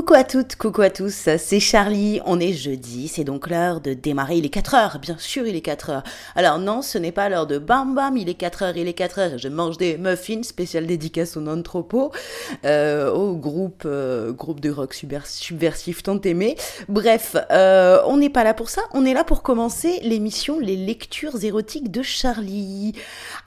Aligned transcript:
Coucou 0.00 0.14
à 0.14 0.24
toutes, 0.24 0.56
coucou 0.56 0.80
à 0.80 0.88
tous, 0.88 1.28
c'est 1.36 1.60
Charlie, 1.60 2.22
on 2.24 2.40
est 2.40 2.54
jeudi, 2.54 3.06
c'est 3.06 3.22
donc 3.22 3.50
l'heure 3.50 3.82
de 3.82 3.92
démarrer, 3.92 4.38
il 4.38 4.46
est 4.46 4.48
4 4.48 4.74
heures, 4.74 4.98
bien 4.98 5.18
sûr 5.18 5.46
il 5.46 5.54
est 5.54 5.60
4 5.60 5.90
heures. 5.90 6.02
Alors 6.34 6.58
non, 6.58 6.80
ce 6.80 6.96
n'est 6.96 7.12
pas 7.12 7.28
l'heure 7.28 7.46
de 7.46 7.58
bam 7.58 7.94
bam, 7.94 8.16
il 8.16 8.30
est 8.30 8.34
4 8.34 8.62
heures, 8.62 8.76
il 8.78 8.88
est 8.88 8.94
4 8.94 9.18
heures, 9.18 9.36
je 9.36 9.48
mange 9.48 9.76
des 9.76 9.98
muffins, 9.98 10.42
spécial 10.42 10.86
dédicace 10.86 11.36
au 11.36 11.42
non-tropo, 11.42 12.12
euh, 12.64 13.12
au 13.12 13.36
groupe, 13.36 13.82
euh, 13.84 14.32
groupe 14.32 14.60
de 14.60 14.70
rock 14.70 14.94
subversif 14.94 16.02
tant 16.02 16.20
aimé. 16.22 16.56
Bref, 16.88 17.36
euh, 17.50 18.00
on 18.06 18.16
n'est 18.16 18.30
pas 18.30 18.42
là 18.42 18.54
pour 18.54 18.70
ça, 18.70 18.80
on 18.94 19.04
est 19.04 19.12
là 19.12 19.22
pour 19.22 19.42
commencer 19.42 20.00
l'émission 20.02 20.58
Les 20.58 20.76
lectures 20.76 21.44
érotiques 21.44 21.90
de 21.90 22.00
Charlie. 22.00 22.94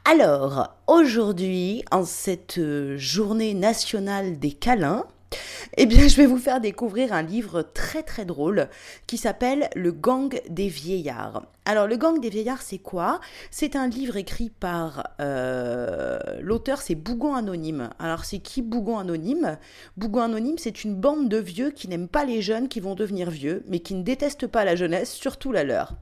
Alors, 0.06 0.76
aujourd'hui, 0.86 1.84
en 1.90 2.06
cette 2.06 2.62
journée 2.96 3.56
nationale 3.56 4.38
des 4.38 4.52
câlins, 4.52 5.08
eh 5.78 5.86
bien, 5.86 6.08
je 6.08 6.16
vais 6.18 6.26
vous 6.26 6.38
faire 6.38 6.62
découvrir 6.62 7.14
un 7.14 7.22
livre 7.22 7.62
très 7.62 8.04
très 8.04 8.26
drôle 8.26 8.68
qui 9.08 9.18
s'appelle 9.18 9.70
Le 9.76 9.92
Gang 9.92 10.40
des 10.50 10.68
vieillards. 10.68 11.44
Alors, 11.66 11.88
Le 11.88 11.98
Gang 11.98 12.20
des 12.20 12.30
vieillards, 12.30 12.62
c'est 12.62 12.78
quoi? 12.78 13.22
C'est 13.50 13.76
un 13.76 13.88
livre 13.88 14.18
écrit 14.18 14.50
par 14.50 15.08
euh, 15.20 16.20
l'auteur, 16.42 16.82
c'est 16.82 16.96
Bougon 16.96 17.36
Anonyme. 17.36 17.90
Alors, 18.00 18.26
c'est 18.26 18.40
qui 18.40 18.62
Bougon 18.62 19.00
Anonyme? 19.00 19.58
Bougon 19.98 20.22
Anonyme, 20.22 20.58
c'est 20.58 20.84
une 20.84 20.96
bande 20.96 21.30
de 21.30 21.38
vieux 21.38 21.72
qui 21.72 21.88
n'aiment 21.88 22.10
pas 22.10 22.26
les 22.26 22.42
jeunes 22.42 22.68
qui 22.68 22.80
vont 22.80 22.96
devenir 22.96 23.30
vieux, 23.30 23.64
mais 23.68 23.80
qui 23.80 23.96
ne 23.96 24.04
détestent 24.04 24.48
pas 24.48 24.66
la 24.66 24.76
jeunesse, 24.76 25.12
surtout 25.12 25.52
la 25.52 25.64
leur. 25.64 25.96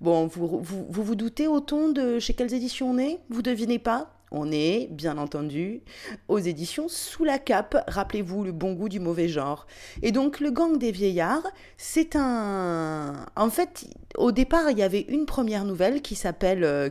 Bon, 0.00 0.26
vous 0.26 0.60
vous, 0.62 1.14
doutez 1.14 1.46
au 1.46 1.60
ton 1.60 1.88
de 1.88 2.18
chez 2.18 2.34
quelles 2.34 2.52
éditions 2.52 2.90
on 2.90 2.98
est? 2.98 3.20
Vous 3.30 3.42
devinez 3.42 3.78
pas? 3.78 4.13
On 4.30 4.50
est, 4.50 4.88
bien 4.90 5.18
entendu, 5.18 5.82
aux 6.28 6.38
éditions 6.38 6.88
Sous 6.88 7.24
la 7.24 7.38
cape, 7.38 7.76
rappelez-vous 7.88 8.44
le 8.44 8.52
bon 8.52 8.72
goût 8.72 8.88
du 8.88 9.00
mauvais 9.00 9.28
genre. 9.28 9.66
Et 10.02 10.12
donc 10.12 10.40
le 10.40 10.50
gang 10.50 10.78
des 10.78 10.90
vieillards, 10.90 11.46
c'est 11.76 12.16
un... 12.16 13.26
En 13.36 13.50
fait, 13.50 13.86
au 14.16 14.32
départ, 14.32 14.70
il 14.70 14.78
y 14.78 14.82
avait 14.82 15.02
une 15.08 15.26
première 15.26 15.64
nouvelle 15.64 16.02
qui 16.02 16.14
s'appelle 16.14 16.64
euh, 16.64 16.88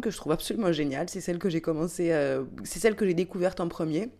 que 0.00 0.10
je 0.10 0.16
trouve 0.16 0.32
absolument 0.32 0.72
géniale, 0.72 1.08
c'est 1.08 1.20
celle 1.20 1.38
que 1.38 1.48
j'ai 1.48 1.60
commencé, 1.60 2.12
euh, 2.12 2.44
c'est 2.64 2.78
celle 2.78 2.96
que 2.96 3.06
j'ai 3.06 3.14
découverte 3.14 3.60
en 3.60 3.68
premier. 3.68 4.10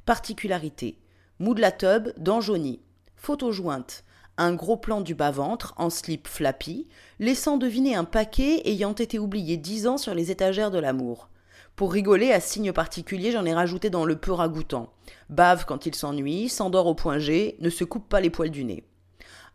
Particularité 0.07 0.99
mou 1.41 1.55
de 1.55 1.61
la 1.61 1.73
tub, 1.73 2.11
dents 2.19 2.41
jaunies. 2.41 2.81
Photo 3.17 3.51
jointe 3.51 4.05
un 4.41 4.55
gros 4.55 4.79
plan 4.79 5.03
du 5.03 5.15
bas-ventre 5.15 5.75
en 5.77 5.91
slip 5.91 6.27
flappy, 6.27 6.89
laissant 7.19 7.59
deviner 7.59 7.95
un 7.95 8.05
paquet 8.05 8.63
ayant 8.65 8.95
été 8.95 9.19
oublié 9.19 9.59
dix 9.59 9.87
ans 9.87 9.99
sur 9.99 10.15
les 10.15 10.31
étagères 10.31 10.71
de 10.71 10.79
l'amour. 10.79 11.29
Pour 11.77 11.93
rigoler 11.93 12.33
à 12.33 12.41
signe 12.41 12.73
particulier, 12.73 13.33
j'en 13.33 13.45
ai 13.45 13.53
rajouté 13.53 13.91
dans 13.91 14.07
le 14.07 14.17
peu 14.17 14.33
ragoûtant. 14.33 14.93
Bave 15.29 15.67
quand 15.67 15.85
il 15.85 15.95
s'ennuie, 15.95 16.49
s'endort 16.49 16.87
au 16.87 16.95
point 16.95 17.19
G, 17.19 17.57
ne 17.61 17.69
se 17.69 17.85
coupe 17.85 18.09
pas 18.09 18.21
les 18.21 18.31
poils 18.31 18.51
du 18.51 18.65
nez. 18.65 18.85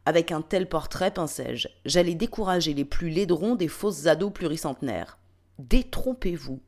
Avec 0.06 0.32
un 0.32 0.42
tel 0.42 0.70
portrait, 0.70 1.12
pensais-je, 1.12 1.68
j'allais 1.86 2.14
décourager 2.14 2.76
les 2.76 2.86
plus 2.86 3.10
laidrons 3.10 3.56
des 3.56 3.68
fausses 3.68 4.06
ados 4.06 4.34
pluricentenaires. 4.34 5.18
Détrompez-vous. 5.58 6.62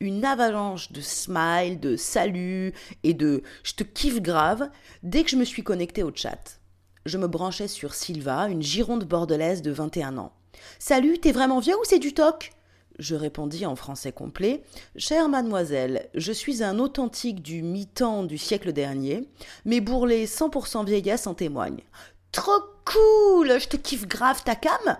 Une 0.00 0.26
avalanche 0.26 0.92
de 0.92 1.00
smiles, 1.00 1.80
de 1.80 1.96
saluts 1.96 2.74
et 3.02 3.14
de 3.14 3.42
je 3.62 3.72
te 3.72 3.82
kiffe 3.82 4.20
grave 4.20 4.68
dès 5.02 5.24
que 5.24 5.30
je 5.30 5.36
me 5.36 5.44
suis 5.44 5.64
connecté 5.64 6.02
au 6.02 6.12
chat 6.14 6.60
je 7.06 7.18
me 7.18 7.28
branchais 7.28 7.68
sur 7.68 7.94
Silva, 7.94 8.48
une 8.48 8.62
gironde 8.62 9.04
bordelaise 9.04 9.62
de 9.62 9.70
21 9.70 10.18
ans. 10.18 10.32
Salut, 10.78 11.18
t'es 11.18 11.32
vraiment 11.32 11.60
vieux 11.60 11.76
ou 11.76 11.84
c'est 11.84 11.98
du 11.98 12.12
toc? 12.12 12.50
Je 12.98 13.14
répondis 13.14 13.66
en 13.66 13.76
français 13.76 14.10
complet. 14.10 14.62
Chère 14.96 15.28
mademoiselle, 15.28 16.08
je 16.14 16.32
suis 16.32 16.62
un 16.62 16.78
authentique 16.78 17.42
du 17.42 17.62
mi-temps 17.62 18.24
du 18.24 18.38
siècle 18.38 18.72
dernier. 18.72 19.28
Mes 19.66 19.80
bourrelets 19.80 20.24
100% 20.24 20.84
vieillesse 20.84 21.26
en 21.26 21.34
témoignent. 21.34 21.84
Trop 22.32 22.60
cool 22.84 23.60
Je 23.60 23.68
te 23.68 23.76
kiffe 23.76 24.08
grave 24.08 24.42
ta 24.44 24.54
cam 24.54 24.98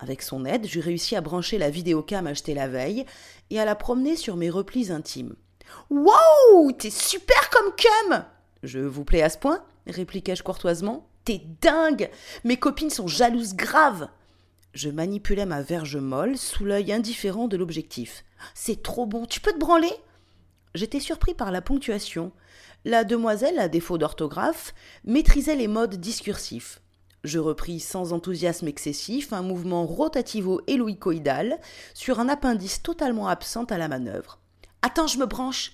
Avec 0.00 0.22
son 0.22 0.44
aide, 0.44 0.66
j'ai 0.66 0.80
réussi 0.80 1.16
à 1.16 1.20
brancher 1.20 1.58
la 1.58 1.70
vidéocam 1.70 2.26
achetée 2.26 2.54
la 2.54 2.68
veille 2.68 3.06
et 3.50 3.60
à 3.60 3.64
la 3.64 3.76
promener 3.76 4.16
sur 4.16 4.36
mes 4.36 4.50
replis 4.50 4.90
intimes. 4.90 5.36
Wow 5.90 6.72
T'es 6.76 6.90
super 6.90 7.50
comme 7.50 7.72
cum 7.76 8.24
Je 8.64 8.80
vous 8.80 9.04
plais 9.04 9.22
à 9.22 9.30
ce 9.30 9.38
point? 9.38 9.62
répliquai-je 9.86 10.42
courtoisement. 10.42 11.06
T'es 11.28 11.42
dingue 11.60 12.08
Mes 12.44 12.56
copines 12.56 12.88
sont 12.88 13.06
jalouses 13.06 13.52
graves 13.52 14.08
Je 14.72 14.88
manipulais 14.88 15.44
ma 15.44 15.60
verge 15.60 15.98
molle 15.98 16.38
sous 16.38 16.64
l'œil 16.64 16.90
indifférent 16.90 17.48
de 17.48 17.58
l'objectif. 17.58 18.24
C'est 18.54 18.82
trop 18.82 19.04
bon, 19.04 19.26
tu 19.26 19.38
peux 19.40 19.52
te 19.52 19.58
branler? 19.58 19.92
J'étais 20.74 21.00
surpris 21.00 21.34
par 21.34 21.52
la 21.52 21.60
ponctuation. 21.60 22.32
La 22.86 23.04
demoiselle, 23.04 23.58
à 23.58 23.68
défaut 23.68 23.98
d'orthographe, 23.98 24.74
maîtrisait 25.04 25.54
les 25.54 25.68
modes 25.68 25.96
discursifs. 25.96 26.80
Je 27.24 27.38
repris 27.38 27.78
sans 27.78 28.14
enthousiasme 28.14 28.66
excessif 28.66 29.34
un 29.34 29.42
mouvement 29.42 29.84
rotativo-héloïcoïdal 29.84 31.58
sur 31.92 32.20
un 32.20 32.30
appendice 32.30 32.82
totalement 32.82 33.28
absent 33.28 33.64
à 33.64 33.76
la 33.76 33.88
manœuvre. 33.88 34.38
Attends, 34.80 35.08
je 35.08 35.18
me 35.18 35.26
branche 35.26 35.72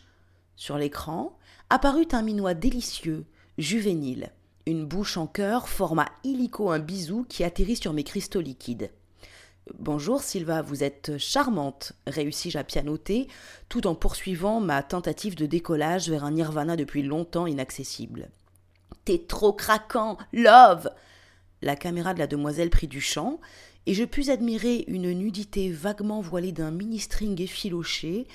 Sur 0.57 0.79
l'écran 0.79 1.39
apparut 1.71 2.09
un 2.11 2.23
minois 2.23 2.55
délicieux, 2.55 3.25
juvénile 3.57 4.33
une 4.67 4.87
bouche 4.87 5.17
en 5.17 5.27
cœur, 5.27 5.69
forma 5.69 6.07
illico 6.25 6.71
un 6.71 6.79
bisou 6.79 7.27
qui 7.29 7.45
atterrit 7.45 7.77
sur 7.77 7.93
mes 7.93 8.05
cristaux 8.05 8.41
liquides. 8.41 8.91
Bonjour 9.79 10.23
Sylva, 10.23 10.63
vous 10.63 10.83
êtes 10.83 11.19
charmante, 11.19 11.93
réussis-je 12.07 12.59
à 12.59 12.65
pianoter, 12.65 13.29
tout 13.69 13.87
en 13.87 13.95
poursuivant 13.95 14.61
ma 14.61 14.83
tentative 14.83 15.37
de 15.37 15.47
décollage 15.47 16.09
vers 16.09 16.25
un 16.25 16.33
nirvana 16.33 16.77
depuis 16.77 17.03
longtemps 17.03 17.47
inaccessible. 17.47 18.31
T'es 19.05 19.25
trop 19.27 19.53
craquant, 19.53 20.17
love 20.33 20.91
La 21.61 21.77
caméra 21.77 22.15
de 22.15 22.19
la 22.19 22.27
demoiselle 22.27 22.71
prit 22.71 22.89
du 22.89 23.01
champ, 23.03 23.41
et 23.87 23.93
je 23.93 24.05
pus 24.05 24.31
admirer 24.31 24.85
une 24.89 25.13
nudité 25.13 25.71
vaguement 25.71 26.23
voilée 26.23 26.53
d'un 26.53 26.71
mini-string 26.71 27.39
effiloché 27.41 28.27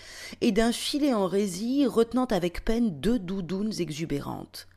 et 0.42 0.52
d'un 0.52 0.72
filet 0.72 1.14
en 1.14 1.26
résille 1.26 1.88
retenant 1.88 2.26
avec 2.26 2.64
peine 2.64 3.00
deux 3.00 3.18
doudounes 3.18 3.74
exubérantes. 3.80 4.68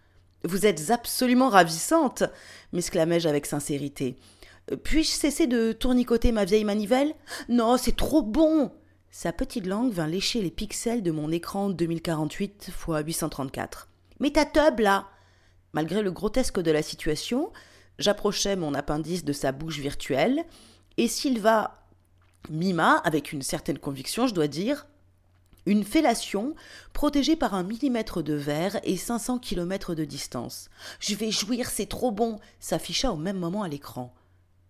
Vous 0.44 0.66
êtes 0.66 0.90
absolument 0.90 1.48
ravissante, 1.48 2.24
m'exclamai-je 2.72 3.28
avec 3.28 3.46
sincérité. 3.46 4.16
Euh, 4.70 4.76
puis-je 4.76 5.10
cesser 5.10 5.46
de 5.46 5.72
tournicoter 5.72 6.32
ma 6.32 6.44
vieille 6.44 6.64
manivelle? 6.64 7.14
Non, 7.48 7.76
c'est 7.76 7.96
trop 7.96 8.22
bon 8.22 8.72
Sa 9.10 9.32
petite 9.32 9.66
langue 9.66 9.92
vint 9.92 10.06
lécher 10.06 10.42
les 10.42 10.50
pixels 10.50 11.02
de 11.02 11.10
mon 11.10 11.30
écran 11.30 11.70
2048 11.70 12.68
x 12.68 13.06
834. 13.06 13.88
Mais 14.20 14.30
ta 14.30 14.44
tub, 14.44 14.80
là 14.80 15.08
Malgré 15.72 16.02
le 16.02 16.10
grotesque 16.10 16.60
de 16.60 16.70
la 16.70 16.82
situation, 16.82 17.50
j'approchais 17.98 18.56
mon 18.56 18.74
appendice 18.74 19.24
de 19.24 19.32
sa 19.32 19.52
bouche 19.52 19.78
virtuelle, 19.78 20.44
et 20.98 21.08
Silva 21.08 21.86
mima, 22.50 22.96
avec 23.04 23.32
une 23.32 23.42
certaine 23.42 23.78
conviction, 23.78 24.26
je 24.26 24.34
dois 24.34 24.48
dire, 24.48 24.86
une 25.66 25.84
fellation 25.84 26.54
protégée 26.92 27.36
par 27.36 27.54
un 27.54 27.62
millimètre 27.62 28.22
de 28.22 28.34
verre 28.34 28.78
et 28.82 28.96
500 28.96 29.38
km 29.38 29.94
de 29.94 30.04
distance. 30.04 30.68
Je 31.00 31.14
vais 31.14 31.30
jouir, 31.30 31.70
c'est 31.70 31.86
trop 31.86 32.10
bon, 32.10 32.38
s'afficha 32.60 33.12
au 33.12 33.16
même 33.16 33.38
moment 33.38 33.62
à 33.62 33.68
l'écran. 33.68 34.14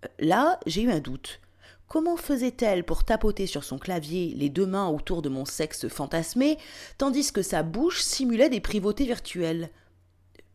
Euh, 0.05 0.09
là, 0.19 0.61
j'ai 0.67 0.83
eu 0.83 0.91
un 0.91 1.01
doute. 1.01 1.41
Comment 1.89 2.17
faisait-elle 2.17 2.85
pour 2.85 3.05
tapoter 3.05 3.47
sur 3.47 3.65
son 3.65 3.79
clavier 3.79 4.33
les 4.35 4.49
deux 4.49 4.67
mains 4.67 4.89
autour 4.89 5.21
de 5.21 5.29
mon 5.29 5.45
sexe 5.45 5.89
fantasmé, 5.89 6.57
tandis 6.97 7.33
que 7.33 7.43
sa 7.43 7.63
bouche 7.63 8.01
simulait 8.01 8.49
des 8.49 8.61
privautés 8.61 9.05
virtuelles? 9.05 9.71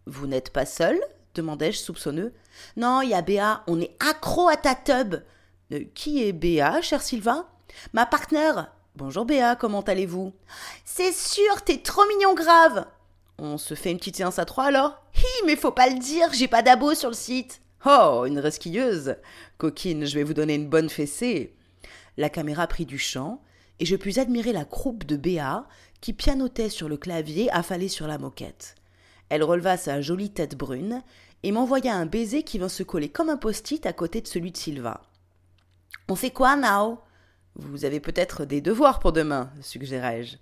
Vous 0.07 0.25
n'êtes 0.25 0.51
pas 0.51 0.65
seul 0.65 0.99
demandai-je 1.37 1.77
soupçonneux. 1.77 2.33
Non, 2.75 3.01
y 3.01 3.13
a 3.13 3.21
Béa, 3.21 3.63
on 3.67 3.79
est 3.79 3.95
accro 3.99 4.49
à 4.49 4.57
ta 4.57 4.75
tub. 4.75 5.15
Euh, 5.71 5.83
qui 5.93 6.23
est 6.23 6.33
Béa, 6.33 6.81
cher 6.81 7.01
Sylvain? 7.01 7.47
Ma 7.93 8.05
partenaire, 8.05 8.71
Bonjour 8.97 9.25
Béa, 9.25 9.55
comment 9.55 9.81
allez-vous? 9.81 10.33
C'est 10.83 11.13
sûr, 11.13 11.61
t'es 11.63 11.77
trop 11.77 12.01
mignon 12.07 12.33
grave. 12.33 12.87
On 13.37 13.59
se 13.59 13.75
fait 13.75 13.91
une 13.91 13.99
petite 13.99 14.15
séance 14.15 14.39
à 14.39 14.45
trois 14.45 14.63
alors? 14.63 15.03
Hi, 15.15 15.45
mais 15.45 15.55
faut 15.55 15.69
pas 15.69 15.87
le 15.87 15.99
dire, 15.99 16.33
j'ai 16.33 16.47
pas 16.47 16.63
d'abo 16.63 16.95
sur 16.95 17.09
le 17.09 17.15
site. 17.15 17.61
Oh, 17.85 18.23
une 18.25 18.39
resquilleuse. 18.39 19.17
Coquine, 19.59 20.07
je 20.07 20.15
vais 20.15 20.23
vous 20.23 20.33
donner 20.33 20.55
une 20.55 20.67
bonne 20.67 20.89
fessée. 20.89 21.55
La 22.17 22.31
caméra 22.31 22.65
prit 22.65 22.87
du 22.87 22.97
champ, 22.97 23.39
et 23.79 23.85
je 23.85 23.95
pus 23.95 24.17
admirer 24.17 24.51
la 24.51 24.65
croupe 24.65 25.05
de 25.05 25.15
Béa, 25.15 25.67
qui 26.01 26.13
pianotait 26.13 26.69
sur 26.69 26.89
le 26.89 26.97
clavier 26.97 27.51
affalée 27.51 27.89
sur 27.89 28.07
la 28.07 28.17
moquette. 28.17 28.73
Elle 29.29 29.43
releva 29.43 29.77
sa 29.77 30.01
jolie 30.01 30.31
tête 30.31 30.57
brune, 30.57 31.03
et 31.43 31.51
m'envoya 31.51 31.93
un 31.93 32.07
baiser 32.07 32.41
qui 32.41 32.57
vint 32.57 32.67
se 32.67 32.81
coller 32.81 33.09
comme 33.09 33.29
un 33.29 33.37
post-it 33.37 33.85
à 33.85 33.93
côté 33.93 34.21
de 34.21 34.27
celui 34.27 34.51
de 34.51 34.57
Sylva. 34.57 35.03
On 36.09 36.15
fait 36.15 36.31
quoi, 36.31 36.55
Nao? 36.55 36.97
Vous 37.57 37.85
avez 37.85 37.99
peut-être 37.99 38.45
des 38.45 38.61
devoirs 38.61 38.99
pour 38.99 39.11
demain, 39.11 39.49
suggérai-je. 39.61 40.37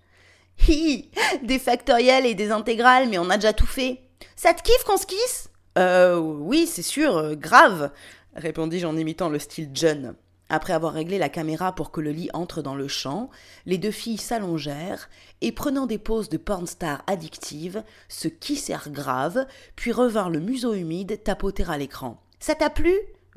Hi 0.68 1.10
Des 1.44 1.60
factoriels 1.60 2.26
et 2.26 2.36
des 2.36 2.52
intégrales, 2.52 3.10
mais 3.10 3.18
on 3.18 3.30
a 3.30 3.38
déjà 3.38 3.54
tout 3.54 3.66
fait. 3.66 4.02
Ça 4.36 4.54
te 4.54 4.62
kiffe 4.62 4.84
qu'on 4.86 4.98
se 4.98 5.06
kisse 5.06 5.50
Euh, 5.78 6.18
oui, 6.18 6.68
c'est 6.68 6.82
sûr, 6.82 7.18
euh, 7.18 7.36
grave, 7.36 7.92
répondis-je 8.36 8.86
en 8.86 8.98
imitant 8.98 9.30
le 9.30 9.40
style 9.40 9.70
John. 9.74 10.16
Après 10.48 10.74
avoir 10.74 10.94
réglé 10.94 11.18
la 11.18 11.30
caméra 11.30 11.74
pour 11.74 11.92
que 11.92 12.02
le 12.02 12.12
lit 12.12 12.30
entre 12.34 12.62
dans 12.62 12.76
le 12.76 12.88
champ, 12.88 13.32
les 13.66 13.80
deux 13.80 13.92
filles 13.92 14.20
s'allongèrent 14.20 15.10
et, 15.42 15.52
prenant 15.52 15.88
des 15.88 15.98
poses 15.98 16.30
de 16.30 16.38
pornstar 16.38 17.04
addictives, 17.08 17.84
se 18.10 18.28
kissèrent 18.28 18.92
grave, 18.92 19.48
puis 19.76 19.92
revinrent 19.92 20.30
le 20.30 20.40
museau 20.40 20.74
humide 20.74 21.24
tapoter 21.24 21.66
à 21.68 21.78
l'écran. 21.78 22.22
Ça 22.40 22.54
t'a 22.54 22.70
plu? 22.70 22.94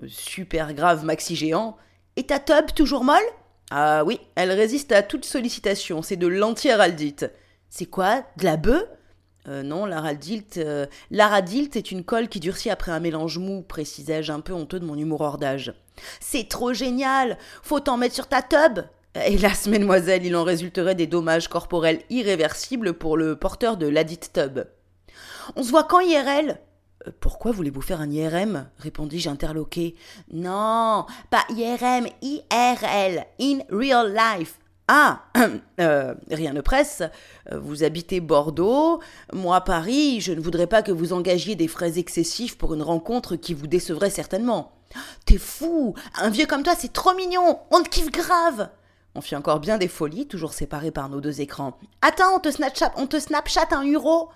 Super 0.07 0.75
grave, 0.75 1.05
maxi 1.05 1.35
géant. 1.35 1.77
Et 2.17 2.25
ta 2.25 2.39
tub 2.39 2.73
toujours 2.75 3.05
molle? 3.05 3.23
Ah 3.70 4.03
oui, 4.05 4.19
elle 4.35 4.50
résiste 4.50 4.93
à 4.93 5.03
toute 5.03 5.26
sollicitation, 5.26 6.00
c'est 6.03 6.17
de 6.17 6.26
l'anti-araldite. 6.26 7.31
C'est 7.69 7.87
quoi? 7.87 8.25
De 8.38 8.44
la 8.44 8.56
bœuf? 8.56 8.85
Euh, 9.47 9.62
non, 9.62 9.87
l'araldite, 9.87 10.59
euh, 10.59 10.87
l'aradilte 11.11 11.76
est 11.76 11.91
une 11.91 12.05
colle 12.05 12.29
qui 12.29 12.41
durcit 12.41 12.70
après 12.70 12.93
un 12.93 13.00
mélange 13.00 13.38
mou, 13.38 13.62
précisai-je 13.62 14.32
un 14.32 14.41
peu 14.41 14.53
honteux 14.53 14.81
de 14.81 14.85
mon 14.85 14.97
humour 14.97 15.20
hors 15.20 15.38
d'âge. 15.38 15.73
C'est 16.20 16.49
trop 16.49 16.73
génial 16.73 17.38
Faut 17.62 17.81
t'en 17.81 17.97
mettre 17.97 18.15
sur 18.15 18.26
ta 18.26 18.43
tub 18.43 18.81
Hélas, 19.15 19.67
mesdemoiselles, 19.67 20.25
il 20.25 20.37
en 20.37 20.44
résulterait 20.44 20.94
des 20.94 21.06
dommages 21.06 21.49
corporels 21.49 22.03
irréversibles 22.11 22.94
pour 22.94 23.17
le 23.17 23.37
porteur 23.37 23.76
de 23.76 23.87
ladite 23.87 24.32
tub. 24.32 24.61
On 25.56 25.62
se 25.62 25.70
voit 25.70 25.85
quand 25.85 26.00
IRL 26.00 26.59
pourquoi 27.20 27.52
voulez-vous 27.52 27.81
faire 27.81 28.00
un 28.00 28.10
IRM 28.10 28.69
répondis-je 28.78 29.28
interloqué. 29.28 29.94
Non, 30.32 31.06
pas 31.31 31.44
IRM, 31.50 32.06
IRL, 32.22 33.26
in 33.40 33.58
real 33.70 34.14
life. 34.14 34.58
Ah, 34.88 35.25
euh, 35.81 36.14
rien 36.31 36.55
ne 36.55 36.62
presse. 36.62 37.02
Vous 37.52 37.84
habitez 37.84 38.20
Bordeaux, 38.20 39.00
moi 39.34 39.60
Paris, 39.60 40.20
je 40.20 40.32
ne 40.32 40.40
voudrais 40.40 40.66
pas 40.66 40.82
que 40.82 40.93
vous 40.93 41.12
engagiez 41.12 41.56
des 41.56 41.69
frais 41.69 41.99
excessifs 41.99 42.56
pour 42.56 42.72
une 42.72 42.82
rencontre 42.82 43.37
qui 43.37 43.52
vous 43.52 43.66
décevrait 43.66 44.10
certainement. 44.10 44.72
T'es 45.26 45.37
fou 45.37 45.94
Un 46.16 46.31
vieux 46.31 46.46
comme 46.46 46.62
toi, 46.62 46.75
c'est 46.76 46.93
trop 46.93 47.14
mignon 47.14 47.58
On 47.70 47.82
te 47.82 47.90
kiffe 47.90 48.10
grave 48.10 48.70
On 49.14 49.20
fit 49.20 49.37
encore 49.37 49.60
bien 49.60 49.76
des 49.76 49.88
folies, 49.88 50.26
toujours 50.26 50.55
séparés 50.55 50.90
par 50.90 51.10
nos 51.10 51.20
deux 51.20 51.43
écrans. 51.43 51.78
Attends, 52.00 52.37
on 52.37 52.40
te 52.40 52.50
snapchat, 52.50 52.93
on 52.96 53.06
te 53.06 53.20
snapchat 53.20 53.69
un 53.72 53.84
euro 53.84 54.31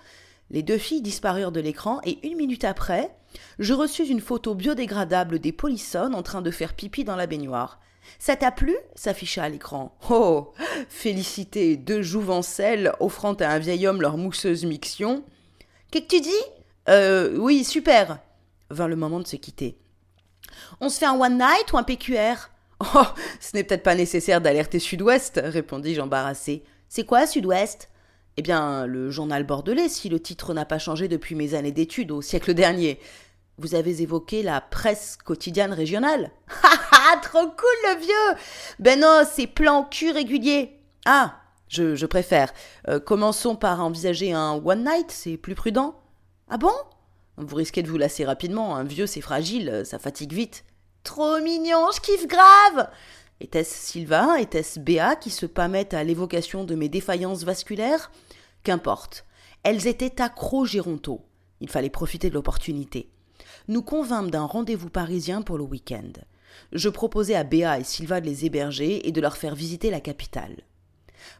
les 0.53 0.63
deux 0.63 0.77
filles 0.77 1.01
disparurent 1.01 1.51
de 1.51 1.59
l'écran 1.59 1.99
et 2.05 2.25
une 2.25 2.37
minute 2.37 2.63
après, 2.63 3.13
je 3.59 3.73
reçus 3.73 4.05
une 4.05 4.21
photo 4.21 4.53
biodégradable 4.53 5.39
des 5.39 5.51
polissonnes 5.51 6.15
en 6.15 6.23
train 6.23 6.41
de 6.41 6.51
faire 6.51 6.73
pipi 6.73 7.03
dans 7.03 7.15
la 7.15 7.27
baignoire. 7.27 7.79
Ça 8.19 8.35
t'a 8.35 8.51
plu? 8.51 8.75
s'afficha 8.95 9.43
à 9.43 9.49
l'écran. 9.49 9.97
Oh 10.09 10.53
Félicité, 10.89 11.75
deux 11.75 12.03
jouvencelles 12.03 12.93
offrant 12.99 13.33
à 13.33 13.47
un 13.47 13.59
vieil 13.59 13.87
homme 13.87 14.01
leur 14.01 14.17
mousseuse 14.17 14.63
miction. 14.63 15.23
Qu'est-ce 15.91 16.03
que 16.03 16.09
tu 16.09 16.21
dis? 16.21 16.29
Euh, 16.87 17.35
oui, 17.37 17.63
super 17.63 18.19
vint 18.69 18.87
le 18.87 18.95
moment 18.95 19.19
de 19.19 19.27
se 19.27 19.35
quitter. 19.35 19.77
On 20.81 20.89
se 20.89 20.99
fait 20.99 21.05
un 21.05 21.19
one 21.19 21.37
night 21.37 21.73
ou 21.73 21.77
un 21.77 21.83
PQR 21.83 22.49
Oh, 22.79 23.03
ce 23.39 23.55
n'est 23.55 23.63
peut-être 23.63 23.83
pas 23.83 23.95
nécessaire 23.95 24.41
d'alerter 24.41 24.79
Sud-Ouest, 24.79 25.41
répondis-je 25.43 26.01
embarrassé. 26.01 26.63
C'est 26.89 27.05
quoi 27.05 27.25
Sud-Ouest? 27.25 27.89
Eh 28.37 28.41
bien, 28.41 28.85
le 28.85 29.11
journal 29.11 29.43
bordelais, 29.43 29.89
si 29.89 30.09
le 30.09 30.19
titre 30.19 30.53
n'a 30.53 30.65
pas 30.65 30.79
changé 30.79 31.07
depuis 31.07 31.35
mes 31.35 31.53
années 31.53 31.71
d'études 31.71 32.11
au 32.11 32.21
siècle 32.21 32.53
dernier. 32.53 32.99
Vous 33.59 33.75
avez 33.75 34.01
évoqué 34.01 34.41
la 34.41 34.61
presse 34.61 35.17
quotidienne 35.23 35.73
régionale. 35.73 36.31
Ha 36.63 37.11
ha, 37.11 37.17
trop 37.17 37.45
cool 37.45 37.91
le 37.91 37.99
vieux 37.99 38.39
Ben 38.79 38.99
non, 38.99 39.23
c'est 39.29 39.47
plan 39.47 39.83
cul 39.83 40.11
régulier. 40.11 40.79
Ah, 41.05 41.41
je, 41.67 42.05
préfère. 42.05 42.53
Euh, 42.87 42.99
commençons 42.99 43.55
par 43.55 43.81
envisager 43.81 44.31
un 44.31 44.53
one 44.53 44.85
night, 44.85 45.11
c'est 45.11 45.37
plus 45.37 45.55
prudent. 45.55 45.95
Ah 46.49 46.57
bon? 46.57 46.71
Vous 47.37 47.55
risquez 47.55 47.83
de 47.83 47.89
vous 47.89 47.97
lasser 47.97 48.25
rapidement, 48.25 48.75
un 48.75 48.83
vieux 48.83 49.07
c'est 49.07 49.21
fragile, 49.21 49.81
ça 49.85 49.99
fatigue 49.99 50.33
vite. 50.33 50.63
Trop 51.03 51.39
mignon, 51.41 51.87
je 51.93 51.99
kiffe 51.99 52.27
grave 52.27 52.87
était-ce 53.43 53.75
Sylvain 53.75 54.35
Était-ce 54.35 54.79
Béa 54.79 55.15
qui 55.15 55.29
se 55.29 55.45
pâmait 55.45 55.93
à 55.93 56.03
l'évocation 56.03 56.63
de 56.63 56.75
mes 56.75 56.89
défaillances 56.89 57.43
vasculaires? 57.43 58.09
Qu'importe. 58.63 59.25
Elles 59.63 59.87
étaient 59.87 60.21
accro 60.21 60.65
Géronto. 60.65 61.25
Il 61.59 61.69
fallait 61.69 61.89
profiter 61.89 62.29
de 62.29 62.33
l'opportunité. 62.33 63.09
Nous 63.67 63.81
convînmes 63.81 64.31
d'un 64.31 64.45
rendez-vous 64.45 64.89
parisien 64.89 65.41
pour 65.41 65.57
le 65.57 65.63
week-end. 65.63 66.11
Je 66.71 66.89
proposai 66.89 67.35
à 67.35 67.43
Béa 67.43 67.79
et 67.79 67.83
Sylvain 67.83 68.21
de 68.21 68.25
les 68.25 68.45
héberger 68.45 69.07
et 69.07 69.11
de 69.11 69.21
leur 69.21 69.35
faire 69.35 69.55
visiter 69.55 69.89
la 69.89 69.99
capitale. 69.99 70.63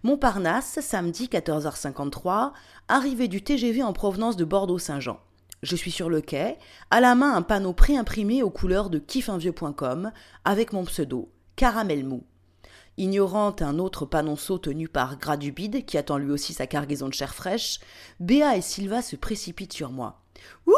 Montparnasse, 0.03 0.79
samedi 0.81 1.27
14h53, 1.27 2.51
arrivée 2.87 3.27
du 3.27 3.41
TGV 3.41 3.83
en 3.83 3.93
provenance 3.93 4.37
de 4.37 4.45
Bordeaux-Saint-Jean. 4.45 5.19
Je 5.61 5.75
suis 5.77 5.91
sur 5.91 6.09
le 6.09 6.19
quai, 6.19 6.57
à 6.91 6.99
la 6.99 7.15
main 7.15 7.35
un 7.35 7.41
panneau 7.41 7.71
préimprimé 7.71 8.43
aux 8.43 8.49
couleurs 8.49 8.89
de 8.89 8.99
kiffinvieux.com 8.99 10.11
avec 10.43 10.73
mon 10.73 10.83
pseudo 10.83 11.31
caramel 11.55 12.03
mou. 12.03 12.23
Ignorant 12.97 13.55
un 13.59 13.79
autre 13.79 14.05
panonceau 14.05 14.57
tenu 14.59 14.87
par 14.87 15.17
Gradubide, 15.17 15.85
qui 15.85 15.97
attend 15.97 16.17
lui 16.17 16.31
aussi 16.31 16.53
sa 16.53 16.67
cargaison 16.67 17.07
de 17.07 17.13
chair 17.13 17.33
fraîche, 17.33 17.79
Béa 18.19 18.55
et 18.55 18.61
Sylva 18.61 19.01
se 19.01 19.15
précipitent 19.15 19.73
sur 19.73 19.91
moi. 19.91 20.21
Ouh 20.67 20.73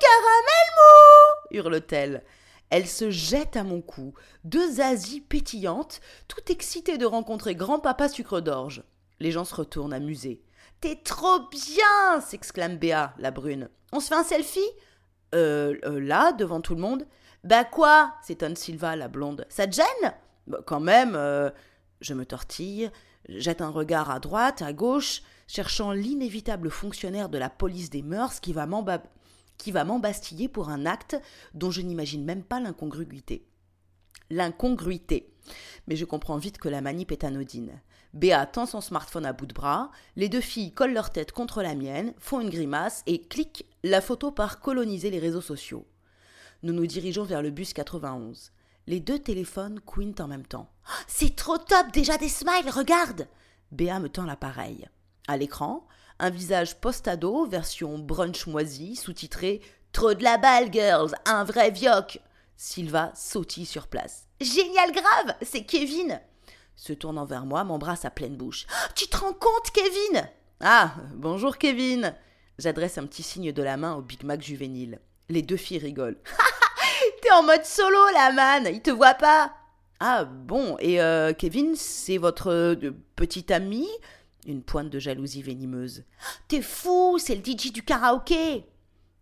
Caramel 0.00 0.70
mou 0.76 1.56
hurle-t-elle. 1.56 2.24
Elle 2.70 2.86
se 2.86 3.10
jette 3.10 3.56
à 3.56 3.64
mon 3.64 3.80
cou, 3.80 4.14
deux 4.44 4.80
Asies 4.80 5.20
pétillantes, 5.20 6.00
tout 6.28 6.50
excitées 6.50 6.98
de 6.98 7.06
rencontrer 7.06 7.54
grand-papa 7.54 8.08
sucre 8.08 8.40
d'orge. 8.40 8.82
Les 9.20 9.30
gens 9.32 9.44
se 9.44 9.54
retournent 9.54 9.94
amusés. 9.94 10.42
T'es 10.80 10.96
trop 10.96 11.48
bien 11.50 12.20
s'exclame 12.20 12.76
Béa, 12.76 13.14
la 13.18 13.30
brune. 13.30 13.68
On 13.92 14.00
se 14.00 14.08
fait 14.08 14.14
un 14.14 14.24
selfie? 14.24 14.60
Euh, 15.34 15.76
euh, 15.84 16.00
là, 16.00 16.32
devant 16.32 16.60
tout 16.60 16.74
le 16.74 16.80
monde 16.80 17.06
bah 17.46 17.62
quoi? 17.62 18.12
s'étonne 18.22 18.56
Sylva, 18.56 18.96
la 18.96 19.06
blonde. 19.06 19.46
Ça 19.48 19.68
te 19.68 19.76
gêne? 19.76 20.14
Quand 20.66 20.80
même, 20.80 21.14
euh, 21.14 21.50
je 22.00 22.14
me 22.14 22.24
tortille, 22.24 22.90
jette 23.28 23.60
un 23.60 23.70
regard 23.70 24.10
à 24.10 24.20
droite, 24.20 24.62
à 24.62 24.72
gauche, 24.72 25.22
cherchant 25.46 25.92
l'inévitable 25.92 26.70
fonctionnaire 26.70 27.28
de 27.28 27.38
la 27.38 27.50
police 27.50 27.90
des 27.90 28.02
mœurs 28.02 28.40
qui 28.40 28.52
va 28.52 28.66
m'embastiller 28.66 30.48
pour 30.48 30.68
un 30.68 30.86
acte 30.86 31.16
dont 31.54 31.70
je 31.70 31.80
n'imagine 31.80 32.24
même 32.24 32.42
pas 32.42 32.60
l'incongruité. 32.60 33.46
L'incongruité. 34.30 35.32
Mais 35.86 35.96
je 35.96 36.04
comprends 36.04 36.38
vite 36.38 36.58
que 36.58 36.68
la 36.68 36.80
manip 36.80 37.12
est 37.12 37.24
anodine. 37.24 37.80
Béa 38.12 38.46
tend 38.46 38.66
son 38.66 38.80
smartphone 38.80 39.26
à 39.26 39.32
bout 39.32 39.46
de 39.46 39.54
bras, 39.54 39.90
les 40.16 40.28
deux 40.28 40.40
filles 40.40 40.72
collent 40.72 40.94
leur 40.94 41.10
tête 41.10 41.32
contre 41.32 41.62
la 41.62 41.74
mienne, 41.74 42.14
font 42.18 42.40
une 42.40 42.50
grimace 42.50 43.02
et 43.06 43.20
cliquent, 43.20 43.66
la 43.84 44.00
photo 44.00 44.30
part 44.30 44.60
coloniser 44.60 45.10
les 45.10 45.18
réseaux 45.18 45.42
sociaux. 45.42 45.86
Nous 46.62 46.72
nous 46.72 46.86
dirigeons 46.86 47.24
vers 47.24 47.42
le 47.42 47.50
bus 47.50 47.74
91. 47.74 48.52
Les 48.86 49.00
deux 49.00 49.18
téléphones 49.18 49.80
couinent 49.80 50.14
en 50.20 50.28
même 50.28 50.46
temps. 50.46 50.70
C'est 51.08 51.34
trop 51.34 51.58
top, 51.58 51.90
déjà 51.92 52.18
des 52.18 52.28
smiles, 52.28 52.70
regarde 52.70 53.26
Béa 53.72 53.98
me 53.98 54.08
tend 54.08 54.24
l'appareil. 54.24 54.88
À 55.26 55.36
l'écran, 55.36 55.86
Un 56.18 56.30
visage 56.30 56.80
post-ado, 56.80 57.46
version 57.46 57.98
brunch 57.98 58.46
moisi, 58.46 58.94
sous-titré 58.96 59.60
Trop 59.92 60.14
de 60.14 60.22
la 60.22 60.38
balle, 60.38 60.72
girls, 60.72 61.14
un 61.24 61.42
vrai 61.44 61.70
vioc. 61.70 62.20
Sylva 62.56 63.10
sautille 63.14 63.66
sur 63.66 63.88
place. 63.88 64.28
Génial 64.40 64.92
grave, 64.92 65.34
c'est 65.42 65.64
Kevin. 65.64 66.20
Se 66.76 66.92
tournant 66.92 67.24
vers 67.24 67.44
moi, 67.44 67.64
m'embrasse 67.64 68.04
à 68.04 68.10
pleine 68.10 68.36
bouche. 68.36 68.66
Tu 68.94 69.08
te 69.08 69.16
rends 69.16 69.32
compte, 69.32 69.70
Kevin 69.72 70.28
Ah, 70.60 70.94
bonjour, 71.14 71.58
Kevin. 71.58 72.14
J'adresse 72.58 72.98
un 72.98 73.06
petit 73.06 73.22
signe 73.22 73.52
de 73.52 73.62
la 73.62 73.76
main 73.76 73.94
au 73.94 74.02
Big 74.02 74.22
Mac 74.22 74.42
juvénile. 74.42 75.00
Les 75.28 75.42
deux 75.42 75.56
filles 75.56 75.78
rigolent. 75.78 76.18
En 77.34 77.42
mode 77.42 77.64
solo, 77.64 77.98
la 78.14 78.32
man, 78.32 78.68
il 78.72 78.80
te 78.80 78.90
voit 78.90 79.14
pas. 79.14 79.52
Ah 79.98 80.24
bon, 80.24 80.76
et 80.78 81.00
euh, 81.00 81.32
Kevin, 81.32 81.74
c'est 81.74 82.18
votre 82.18 82.50
euh, 82.50 82.94
petit 83.16 83.52
ami 83.52 83.86
Une 84.46 84.62
pointe 84.62 84.90
de 84.90 84.98
jalousie 84.98 85.42
venimeuse. 85.42 86.04
T'es 86.48 86.62
fou, 86.62 87.18
c'est 87.18 87.34
le 87.34 87.44
DJ 87.44 87.72
du 87.72 87.82
karaoké. 87.82 88.64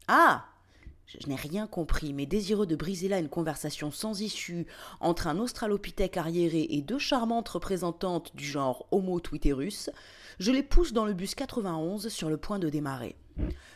Ah 0.06 0.44
je 1.06 1.28
n'ai 1.28 1.36
rien 1.36 1.66
compris, 1.66 2.12
mais 2.12 2.26
désireux 2.26 2.66
de 2.66 2.76
briser 2.76 3.08
là 3.08 3.18
une 3.18 3.28
conversation 3.28 3.90
sans 3.90 4.20
issue 4.20 4.66
entre 5.00 5.26
un 5.26 5.38
australopithèque 5.38 6.16
arriéré 6.16 6.66
et 6.70 6.82
deux 6.82 6.98
charmantes 6.98 7.48
représentantes 7.48 8.34
du 8.34 8.44
genre 8.44 8.86
Homo 8.90 9.20
twitterus, 9.20 9.90
je 10.38 10.50
les 10.50 10.62
pousse 10.62 10.92
dans 10.92 11.04
le 11.04 11.12
bus 11.12 11.34
91 11.34 12.08
sur 12.08 12.30
le 12.30 12.36
point 12.36 12.58
de 12.58 12.68
démarrer. 12.68 13.16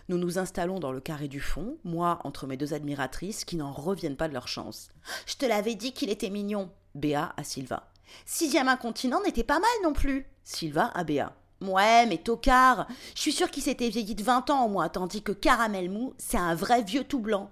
Nous 0.09 0.19
nous 0.19 0.39
installons 0.39 0.81
dans 0.81 0.93
le 0.93 1.01
carré 1.01 1.29
du 1.29 1.41
fond, 1.41 1.77
moi 1.85 2.21
entre 2.25 2.47
mes 2.47 2.57
deux 2.57 2.75
admiratrices 2.75 3.45
qui 3.45 3.57
n'en 3.57 3.73
reviennent 3.73 4.17
pas 4.17 4.29
de 4.29 4.35
leur 4.35 4.49
chance. 4.49 4.89
Je 5.27 5.37
te 5.37 5.47
l'avais 5.47 5.75
dit 5.75 5.93
qu'il 5.93 6.11
était 6.11 6.31
mignon. 6.31 6.71
Béa 6.95 7.35
à 7.37 7.45
Silva. 7.45 7.91
Sixième 8.25 8.69
incontinent 8.69 9.21
n'était 9.23 9.45
pas 9.45 9.61
mal 9.61 9.71
non 9.83 9.93
plus. 9.93 10.27
Silva 10.45 10.91
à 10.95 11.05
Béa. 11.05 11.33
Ouais, 11.61 12.07
mais 12.07 12.19
tocard, 12.19 12.87
je 13.15 13.21
suis 13.21 13.33
sûre 13.33 13.51
qu'il 13.51 13.63
s'était 13.63 13.89
vieilli 13.89 14.15
de 14.15 14.23
20 14.23 14.49
ans 14.51 14.65
au 14.65 14.69
moins, 14.69 14.89
tandis 14.89 15.23
que 15.23 15.33
Caramel 15.33 15.91
Mou, 15.91 16.15
c'est 16.17 16.39
un 16.39 16.55
vrai 16.55 16.83
vieux 16.83 17.05
tout 17.05 17.19
blanc. 17.19 17.51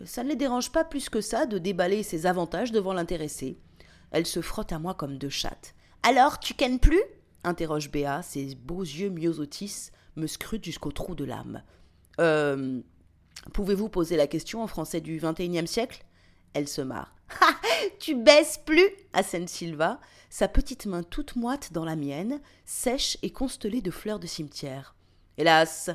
Euh, 0.00 0.06
ça 0.06 0.22
ne 0.22 0.28
les 0.28 0.36
dérange 0.36 0.70
pas 0.70 0.84
plus 0.84 1.08
que 1.08 1.20
ça 1.20 1.46
de 1.46 1.58
déballer 1.58 2.02
ses 2.02 2.26
avantages 2.26 2.72
devant 2.72 2.92
l'intéressé. 2.92 3.58
Elle 4.12 4.26
se 4.26 4.40
frotte 4.40 4.72
à 4.72 4.78
moi 4.78 4.94
comme 4.94 5.18
deux 5.18 5.28
chattes. 5.28 5.74
Alors, 6.02 6.38
tu 6.38 6.54
kennes 6.54 6.78
plus? 6.78 7.02
interroge 7.42 7.90
Béa, 7.90 8.22
ses 8.22 8.54
beaux 8.54 8.82
yeux 8.82 9.10
myosotis 9.10 9.90
me 10.16 10.26
scrutent 10.26 10.64
jusqu'au 10.64 10.92
trou 10.92 11.14
de 11.14 11.24
l'âme. 11.24 11.62
Euh. 12.20 12.80
Pouvez-vous 13.52 13.88
poser 13.88 14.16
la 14.16 14.26
question 14.26 14.62
en 14.62 14.66
français 14.66 15.00
du 15.00 15.18
XXIe 15.18 15.66
siècle? 15.66 16.04
Elle 16.54 16.68
se 16.68 16.80
marre. 16.80 17.14
tu 17.98 18.14
baisses 18.14 18.58
plus 18.64 18.88
assène 19.12 19.48
Silva, 19.48 20.00
sa 20.30 20.48
petite 20.48 20.86
main 20.86 21.02
toute 21.02 21.36
moite 21.36 21.72
dans 21.72 21.84
la 21.84 21.96
mienne, 21.96 22.40
sèche 22.64 23.18
et 23.22 23.30
constellée 23.30 23.82
de 23.82 23.90
fleurs 23.90 24.18
de 24.18 24.26
cimetière. 24.26 24.94
Hélas, 25.36 25.90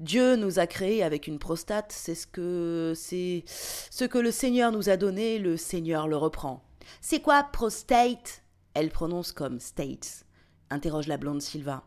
Dieu 0.00 0.36
nous 0.36 0.58
a 0.58 0.66
créés 0.66 1.02
avec 1.02 1.26
une 1.26 1.38
prostate, 1.38 1.92
c'est 1.92 2.14
ce 2.14 2.26
que 2.26 2.92
c'est 2.96 3.44
ce 3.46 4.04
que 4.04 4.18
le 4.18 4.30
Seigneur 4.30 4.72
nous 4.72 4.88
a 4.88 4.96
donné, 4.96 5.38
le 5.38 5.56
Seigneur 5.56 6.08
le 6.08 6.16
reprend. 6.16 6.64
C'est 7.00 7.20
quoi 7.20 7.42
prostate? 7.44 8.42
Elle 8.74 8.90
prononce 8.90 9.32
comme 9.32 9.60
states. 9.60 10.26
Interroge 10.68 11.06
la 11.06 11.16
blonde 11.16 11.40
Silva. 11.40 11.84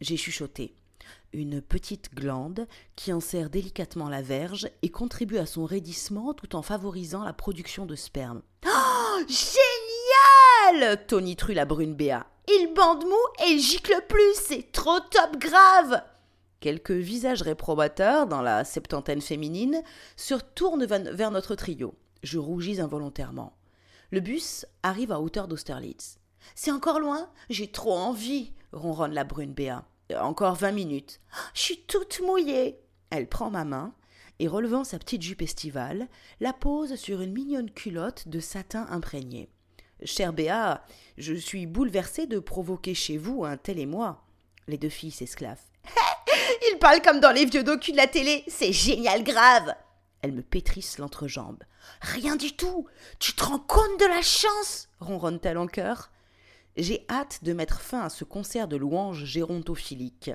J'ai 0.00 0.16
chuchoté. 0.16 0.74
Une 1.32 1.60
petite 1.60 2.14
glande 2.14 2.66
qui 2.96 3.12
enserre 3.12 3.50
délicatement 3.50 4.08
la 4.08 4.22
verge 4.22 4.68
et 4.82 4.90
contribue 4.90 5.38
à 5.38 5.46
son 5.46 5.64
raidissement 5.64 6.34
tout 6.34 6.56
en 6.56 6.62
favorisant 6.62 7.24
la 7.24 7.32
production 7.32 7.86
de 7.86 7.94
sperme. 7.94 8.42
Oh 8.66 9.22
Génial 9.28 11.06
tonitru 11.06 11.54
la 11.54 11.64
brune 11.64 11.94
Béa. 11.94 12.26
Il 12.48 12.72
bande 12.74 13.04
mou 13.04 13.44
et 13.44 13.50
il 13.50 13.60
gicle 13.60 14.04
plus, 14.08 14.34
c'est 14.34 14.72
trop 14.72 14.98
top 14.98 15.38
grave 15.38 16.02
Quelques 16.60 16.90
visages 16.90 17.42
réprobateurs 17.42 18.26
dans 18.26 18.42
la 18.42 18.64
septantaine 18.64 19.22
féminine 19.22 19.82
se 20.16 20.34
tournent 20.34 20.84
vers 20.84 21.30
notre 21.30 21.54
trio. 21.54 21.94
Je 22.22 22.38
rougis 22.38 22.80
involontairement. 22.80 23.56
Le 24.10 24.20
bus 24.20 24.66
arrive 24.82 25.12
à 25.12 25.20
hauteur 25.20 25.48
d'Austerlitz. 25.48 26.18
C'est 26.54 26.70
encore 26.70 27.00
loin? 27.00 27.30
J'ai 27.48 27.70
trop 27.70 27.96
envie, 27.96 28.52
ronronne 28.72 29.14
la 29.14 29.24
brune 29.24 29.54
Béa. 29.54 29.84
Encore 30.18 30.54
vingt 30.54 30.72
minutes. 30.72 31.20
Je 31.54 31.60
suis 31.60 31.82
toute 31.82 32.20
mouillée. 32.20 32.80
Elle 33.10 33.28
prend 33.28 33.50
ma 33.50 33.64
main 33.64 33.92
et 34.38 34.48
relevant 34.48 34.84
sa 34.84 34.98
petite 34.98 35.22
jupe 35.22 35.42
estivale, 35.42 36.08
la 36.40 36.54
pose 36.54 36.94
sur 36.96 37.20
une 37.20 37.32
mignonne 37.32 37.70
culotte 37.70 38.26
de 38.26 38.40
satin 38.40 38.86
imprégné. 38.90 39.50
Cher 40.04 40.32
Béa, 40.32 40.82
je 41.18 41.34
suis 41.34 41.66
bouleversée 41.66 42.26
de 42.26 42.38
provoquer 42.38 42.94
chez 42.94 43.18
vous 43.18 43.44
un 43.44 43.58
tel 43.58 43.78
émoi. 43.78 44.24
Les 44.66 44.78
deux 44.78 44.88
filles 44.88 45.10
s'esclavent. 45.10 45.60
Il 46.72 46.78
parle 46.78 47.02
comme 47.02 47.20
dans 47.20 47.32
les 47.32 47.44
vieux 47.44 47.62
docus 47.62 47.92
de 47.92 47.98
la 47.98 48.06
télé, 48.06 48.42
c'est 48.48 48.72
génial 48.72 49.22
grave. 49.24 49.74
Elle 50.22 50.32
me 50.32 50.42
pétrisse 50.42 50.96
l'entrejambe. 50.98 51.62
Rien 52.00 52.36
du 52.36 52.56
tout. 52.56 52.86
Tu 53.18 53.34
te 53.34 53.44
rends 53.44 53.58
compte 53.58 54.00
de 54.00 54.06
la 54.06 54.22
chance? 54.22 54.88
ronronne-t-elle 55.00 55.58
en 55.58 55.66
chœur. 55.66 56.10
J'ai 56.76 57.04
hâte 57.08 57.42
de 57.42 57.52
mettre 57.52 57.80
fin 57.80 58.02
à 58.02 58.08
ce 58.08 58.24
concert 58.24 58.68
de 58.68 58.76
louanges 58.76 59.24
gérontophiliques. 59.24 60.30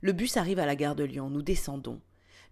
Le 0.00 0.12
bus 0.12 0.36
arrive 0.36 0.58
à 0.58 0.66
la 0.66 0.76
gare 0.76 0.96
de 0.96 1.04
Lyon, 1.04 1.30
nous 1.30 1.42
descendons. 1.42 2.00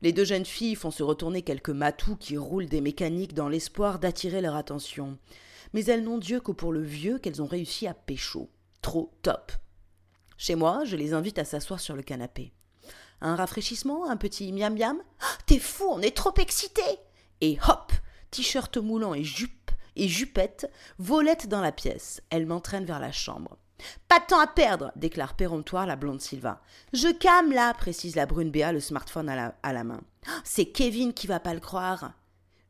Les 0.03 0.13
deux 0.13 0.25
jeunes 0.25 0.45
filles 0.45 0.75
font 0.75 0.91
se 0.91 1.03
retourner 1.03 1.43
quelques 1.43 1.71
matous 1.71 2.17
qui 2.17 2.37
roulent 2.37 2.67
des 2.69 2.81
mécaniques 2.81 3.35
dans 3.35 3.49
l'espoir 3.49 3.99
d'attirer 3.99 4.41
leur 4.41 4.55
attention. 4.55 5.19
Mais 5.73 5.85
elles 5.87 6.05
n'ont 6.05 6.19
Dieu 6.19 6.41
que 6.41 6.53
pour 6.53 6.73
le 6.73 6.83
vieux 6.83 7.19
qu'elles 7.19 7.43
ont 7.43 7.47
réussi 7.47 7.87
à 7.87 7.95
pécho. 7.95 8.51
Trop 8.83 9.13
top. 9.23 9.53
Chez 10.37 10.55
moi, 10.55 10.85
je 10.85 10.97
les 10.97 11.13
invite 11.15 11.39
à 11.39 11.45
s'asseoir 11.45 11.81
sur 11.81 11.97
le 11.97 12.03
canapé. 12.03 12.53
Un 13.21 13.37
rafraîchissement, 13.37 14.09
un 14.09 14.17
petit 14.17 14.53
miam 14.53 14.79
miam 14.79 15.03
T'es 15.47 15.59
fou, 15.59 15.85
on 15.89 16.03
est 16.03 16.15
trop 16.15 16.35
excités 16.39 16.83
Et 17.41 17.59
hop 17.69 17.93
T-shirt 18.31 18.77
moulant 18.77 19.15
et 19.15 19.25
jupe 19.25 19.56
et 19.97 20.09
jupette 20.09 20.71
volette 20.99 21.49
dans 21.49 21.61
la 21.61 21.73
pièce. 21.73 22.23
Elle 22.31 22.47
m'entraîne 22.47 22.85
vers 22.85 23.01
la 23.01 23.13
chambre. 23.13 23.59
Pas 24.09 24.21
de 24.21 24.27
temps 24.27 24.41
à 24.41 24.47
perdre, 24.47 24.93
déclare 24.97 25.35
péremptoire 25.35 25.87
la 25.87 25.97
blonde 25.97 26.21
Sylva. 26.21 26.63
Je 26.93 27.09
came 27.09 27.53
là, 27.53 27.75
précise 27.75 28.17
la 28.17 28.27
brune 28.27 28.51
Béa, 28.51 28.73
le 28.73 28.81
smartphone 28.81 29.29
à 29.29 29.73
la, 29.73 29.85
main. 29.85 30.01
C'est 30.45 30.67
Kevin 30.67 31.13
qui 31.13 31.27
va 31.27 31.41
pas 31.41 31.55
le 31.55 31.61
croire. 31.61 32.13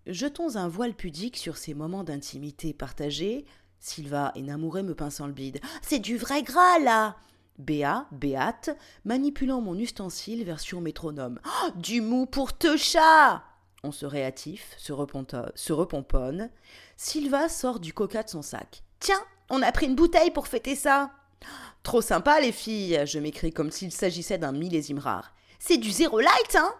Jetons 0.06 0.56
un 0.56 0.68
voile 0.68 0.94
pudique 0.94 1.36
sur 1.36 1.56
ces 1.56 1.74
moments 1.74 2.04
d'intimité 2.04 2.72
partagés. 2.72 3.44
Sylva 3.78 4.32
et 4.34 4.42
Namouré 4.42 4.82
me 4.82 4.94
pinçant 4.94 5.26
le 5.26 5.32
bide. 5.32 5.60
C'est 5.82 5.98
du 5.98 6.16
vrai 6.16 6.42
gras 6.42 6.78
là 6.78 7.16
Béa, 7.58 8.06
Béate, 8.12 8.70
manipulant 9.04 9.60
mon 9.60 9.78
ustensile 9.78 10.44
version 10.44 10.80
métronome. 10.80 11.40
Oh, 11.46 11.70
du 11.76 12.00
mou 12.00 12.26
pour 12.26 12.56
te 12.56 12.76
chat 12.76 13.42
On 13.82 13.92
se 13.92 14.06
réatif, 14.06 14.74
se, 14.78 14.92
se 15.54 15.72
repomponne. 15.72 16.50
Sylva 16.96 17.48
sort 17.48 17.78
du 17.78 17.92
coca 17.92 18.22
de 18.22 18.28
son 18.28 18.42
sac. 18.42 18.82
Tiens, 19.00 19.22
on 19.50 19.62
a 19.62 19.72
pris 19.72 19.86
une 19.86 19.94
bouteille 19.94 20.30
pour 20.30 20.48
fêter 20.48 20.74
ça. 20.74 21.10
Trop 21.82 22.00
sympa 22.00 22.40
les 22.40 22.52
filles, 22.52 23.02
je 23.06 23.18
m'écris 23.18 23.52
comme 23.52 23.70
s'il 23.70 23.92
s'agissait 23.92 24.38
d'un 24.38 24.52
millésime 24.52 24.98
rare. 24.98 25.34
C'est 25.58 25.76
du 25.76 25.90
zéro 25.90 26.20
light, 26.20 26.56
hein? 26.56 26.74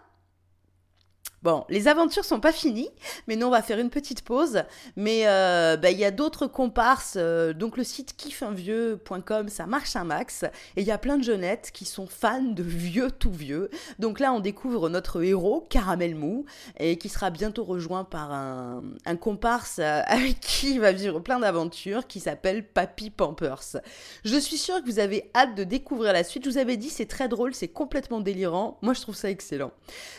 Bon, 1.43 1.65
les 1.69 1.87
aventures 1.87 2.25
sont 2.25 2.39
pas 2.39 2.51
finies, 2.51 2.89
mais 3.27 3.35
nous 3.35 3.45
on 3.45 3.51
va 3.51 3.61
faire 3.61 3.77
une 3.77 3.91
petite 3.91 4.23
pause. 4.23 4.63
Mais 4.95 5.27
euh, 5.27 5.77
bah, 5.77 5.91
il 5.91 5.99
y 5.99 6.03
a 6.03 6.09
d'autres 6.09 6.47
comparses, 6.47 7.13
euh, 7.15 7.53
donc 7.53 7.77
le 7.77 7.83
site 7.83 8.15
kiffunvieux.com, 8.17 9.47
ça 9.47 9.67
marche 9.67 9.95
un 9.95 10.03
max, 10.03 10.43
et 10.75 10.81
il 10.81 10.87
y 10.87 10.91
a 10.91 10.97
plein 10.97 11.17
de 11.17 11.23
jeunettes 11.23 11.69
qui 11.71 11.85
sont 11.85 12.07
fans 12.07 12.41
de 12.41 12.63
vieux 12.63 13.11
tout 13.11 13.31
vieux. 13.31 13.69
Donc 13.99 14.19
là 14.19 14.33
on 14.33 14.39
découvre 14.39 14.89
notre 14.89 15.23
héros, 15.23 15.63
Caramel 15.69 16.15
Mou, 16.15 16.45
et 16.79 16.97
qui 16.97 17.07
sera 17.07 17.29
bientôt 17.29 17.63
rejoint 17.63 18.03
par 18.03 18.31
un, 18.31 18.83
un 19.05 19.15
comparse 19.15 19.77
euh, 19.77 20.01
avec 20.07 20.39
qui 20.39 20.73
il 20.73 20.79
va 20.79 20.91
vivre 20.91 21.19
plein 21.19 21.39
d'aventures, 21.39 22.07
qui 22.07 22.19
s'appelle 22.19 22.65
Papy 22.67 23.11
Pampers. 23.11 23.77
Je 24.25 24.37
suis 24.37 24.57
sûre 24.57 24.81
que 24.81 24.89
vous 24.89 24.99
avez 24.99 25.29
hâte 25.35 25.53
de 25.53 25.63
découvrir 25.63 26.13
la 26.13 26.23
suite. 26.23 26.45
Je 26.45 26.49
vous 26.49 26.57
avais 26.57 26.77
dit 26.77 26.89
c'est 26.89 27.05
très 27.05 27.27
drôle, 27.27 27.53
c'est 27.53 27.67
complètement 27.67 28.21
délirant. 28.21 28.79
Moi 28.81 28.95
je 28.95 29.01
trouve 29.01 29.15
ça 29.15 29.29
excellent. 29.29 29.71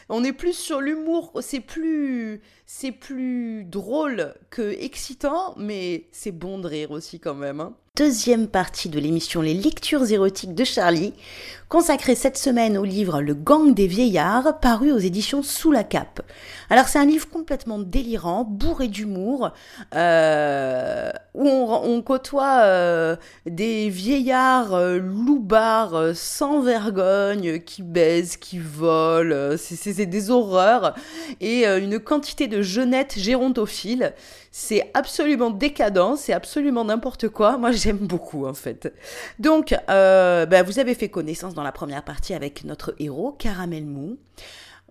On 0.09 0.23
est 0.23 0.33
plus 0.33 0.55
sur 0.55 0.81
l'humour 0.81 1.09
c'est 1.41 1.61
plus, 1.61 2.41
drôle 3.65 4.35
que 4.51 4.63
excitant, 4.83 5.55
mais 5.57 6.09
c'est 6.13 6.33
bon 6.33 6.59
de 6.59 6.67
rire 6.67 6.91
aussi 6.91 7.21
quand 7.21 7.35
même. 7.35 7.61
Hein. 7.61 7.77
Deuxième 7.99 8.47
partie 8.47 8.89
de 8.89 9.01
l'émission 9.01 9.41
Les 9.41 9.55
lectures 9.55 10.09
érotiques 10.09 10.55
de 10.55 10.63
Charlie, 10.63 11.15
consacrée 11.69 12.15
cette 12.15 12.39
semaine 12.39 12.79
au 12.79 12.85
livre 12.85 13.21
Le 13.21 13.35
gang 13.35 13.75
des 13.75 13.89
vieillards, 13.89 14.61
paru 14.61 14.93
aux 14.93 14.99
éditions 14.99 15.43
Sous 15.43 15.73
la 15.73 15.83
Cape. 15.83 16.23
Alors 16.71 16.87
c'est 16.87 17.01
un 17.01 17.05
livre 17.05 17.29
complètement 17.29 17.81
délirant, 17.81 18.45
bourré 18.45 18.87
d'humour, 18.87 19.51
euh, 19.97 21.11
où 21.35 21.49
on, 21.49 22.01
côtoie 22.03 22.61
euh, 22.61 23.17
des 23.47 23.89
vieillards 23.89 24.75
euh, 24.75 24.99
loupards 24.99 26.15
sans 26.15 26.61
vergogne, 26.61 27.59
qui 27.59 27.83
baisent, 27.83 28.37
qui 28.37 28.61
volent, 28.61 29.57
c'est 29.57 30.07
des 30.07 30.31
horreurs, 30.31 30.95
et 31.41 31.67
une 31.67 31.99
quantité 31.99 32.47
de 32.47 32.63
jeunettes 32.63 33.19
gérontophiles 33.19 34.15
c'est 34.51 34.91
absolument 34.95 35.51
décadent, 35.51 36.17
c'est 36.17 36.33
absolument 36.33 36.85
n'importe 36.85 37.29
quoi. 37.29 37.59
Moi, 37.59 37.73
j'ai 37.73 37.89
j'aime 37.89 38.07
beaucoup 38.07 38.47
en 38.47 38.53
fait. 38.53 38.93
Donc, 39.39 39.75
euh, 39.89 40.45
bah, 40.45 40.63
vous 40.63 40.79
avez 40.79 40.95
fait 40.95 41.09
connaissance 41.09 41.55
dans 41.55 41.63
la 41.63 41.73
première 41.73 42.05
partie 42.05 42.35
avec 42.35 42.65
notre 42.65 42.95
héros, 42.99 43.33
Caramel 43.33 43.87
Mou. 43.87 44.19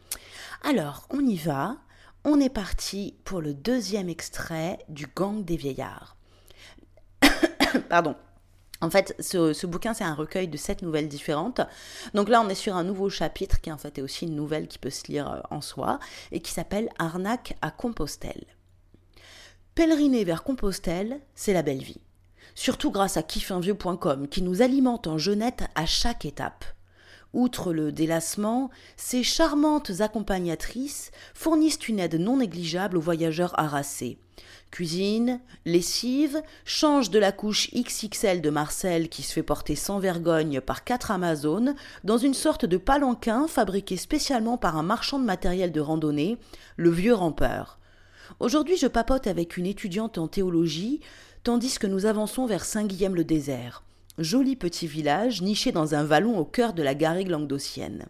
Alors, 0.63 1.09
on 1.11 1.27
y 1.27 1.37
va. 1.37 1.79
On 2.25 2.39
est 2.41 2.49
parti 2.49 3.17
pour 3.25 3.41
le 3.41 3.55
deuxième 3.55 4.09
extrait 4.09 4.79
du 4.89 5.09
Gang 5.15 5.45
des 5.45 5.57
vieillards. 5.57 6.14
Pardon. 7.89 8.15
En 8.81 8.91
fait, 8.91 9.15
ce, 9.19 9.67
bouquin, 9.67 9.95
c'est 9.95 10.05
un 10.05 10.15
recueil 10.15 10.49
de 10.49 10.57
sept 10.57 10.83
nouvelles 10.83 11.09
différentes. 11.09 11.61
Donc 12.13 12.29
là, 12.29 12.43
on 12.43 12.49
est 12.49 12.55
sur 12.55 12.77
un 12.77 12.85
nouveau 12.85 13.09
chapitre 13.09 13.61
qui, 13.61 13.73
en 13.73 13.79
fait, 13.79 13.99
est 13.99 14.03
aussi 14.03 14.27
une 14.27 14.37
nouvelle 14.37 14.69
qui 14.69 14.79
peut 14.79 14.91
se 14.91 15.11
lire 15.11 15.31
euh, 15.31 15.41
en 15.51 15.61
soi 15.61 15.99
et 16.33 16.41
qui 16.41 16.53
s'appelle 16.53 16.91
Arnaque 16.99 17.57
à 17.63 17.71
Compostelle. 17.71 18.45
Pèleriner 19.75 20.25
vers 20.25 20.45
Compostelle, 20.45 21.21
c'est 21.35 21.53
la 21.53 21.63
belle 21.63 21.83
vie. 21.83 22.01
Surtout 22.55 22.91
grâce 22.91 23.17
à 23.17 23.23
kiffinvieux.com 23.23 24.29
qui 24.29 24.43
nous 24.43 24.63
alimente 24.63 25.07
en 25.07 25.19
jeunette 25.19 25.65
à 25.75 25.87
chaque 25.87 26.25
étape. 26.25 26.65
Outre 27.35 27.73
le 27.73 27.91
délassement, 27.91 28.71
ces 28.97 29.25
charmantes 29.25 29.91
accompagnatrices 29.99 31.11
fournissent 31.35 31.89
une 31.89 31.99
aide 31.99 32.15
non 32.15 32.37
négligeable 32.37 32.97
aux 32.97 33.01
voyageurs 33.01 33.59
harassés. 33.59 34.19
Cuisine, 34.71 35.41
lessive, 35.65 36.41
change 36.65 37.11
de 37.11 37.19
la 37.19 37.33
couche 37.33 37.71
XXL 37.75 38.41
de 38.41 38.51
Marcel 38.51 39.09
qui 39.09 39.23
se 39.23 39.33
fait 39.33 39.43
porter 39.43 39.75
sans 39.75 39.99
vergogne 39.99 40.61
par 40.61 40.85
quatre 40.85 41.11
Amazones 41.11 41.75
dans 42.05 42.19
une 42.19 42.35
sorte 42.35 42.67
de 42.67 42.77
palanquin 42.77 43.49
fabriqué 43.49 43.97
spécialement 43.97 44.57
par 44.57 44.77
un 44.77 44.85
marchand 44.85 45.19
de 45.19 45.25
matériel 45.25 45.73
de 45.73 45.81
randonnée, 45.81 46.39
le 46.77 46.91
vieux 46.91 47.15
rampeur. 47.15 47.81
Aujourd'hui, 48.39 48.77
je 48.77 48.87
papote 48.87 49.27
avec 49.27 49.57
une 49.57 49.67
étudiante 49.67 50.19
en 50.19 50.29
théologie, 50.29 51.01
tandis 51.43 51.81
que 51.81 51.89
nous 51.89 52.07
avançons 52.07 52.47
vers 52.47 52.65
Saint-Guilhem-le-Désert 52.65 53.83
joli 54.19 54.57
petit 54.57 54.87
village 54.87 55.43
niché 55.43 55.73
dans 55.73 55.95
un 55.95 56.05
vallon 56.05 56.39
au 56.39 56.45
cœur 56.45 56.73
de 56.73 56.83
la 56.83 56.95
garrigue 56.95 57.29
languedocienne. 57.29 58.07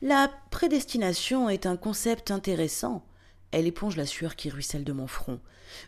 La 0.00 0.30
prédestination 0.50 1.48
est 1.48 1.66
un 1.66 1.76
concept 1.76 2.30
intéressant. 2.30 3.04
Elle 3.50 3.66
éponge 3.66 3.96
la 3.96 4.06
sueur 4.06 4.36
qui 4.36 4.50
ruisselle 4.50 4.84
de 4.84 4.92
mon 4.92 5.06
front. 5.06 5.40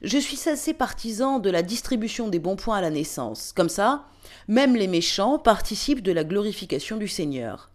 Je 0.02 0.18
suis 0.18 0.48
assez 0.48 0.74
partisan 0.74 1.38
de 1.38 1.50
la 1.50 1.62
distribution 1.62 2.28
des 2.28 2.38
bons 2.38 2.56
points 2.56 2.78
à 2.78 2.80
la 2.80 2.90
naissance. 2.90 3.52
Comme 3.54 3.68
ça, 3.68 4.06
même 4.48 4.74
les 4.74 4.88
méchants 4.88 5.38
participent 5.38 6.02
de 6.02 6.12
la 6.12 6.24
glorification 6.24 6.96
du 6.96 7.08
Seigneur. 7.08 7.70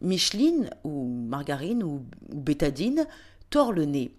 Micheline, 0.00 0.70
ou 0.84 1.04
margarine, 1.06 1.82
ou, 1.82 2.04
ou 2.32 2.40
bétadine, 2.40 3.06
tord 3.50 3.72
le 3.72 3.84
nez. 3.84 4.12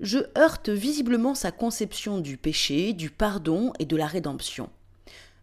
Je 0.00 0.18
heurte 0.36 0.68
visiblement 0.68 1.34
sa 1.34 1.52
conception 1.52 2.18
du 2.18 2.36
péché, 2.36 2.92
du 2.92 3.10
pardon 3.10 3.72
et 3.78 3.84
de 3.84 3.96
la 3.96 4.06
rédemption. 4.06 4.68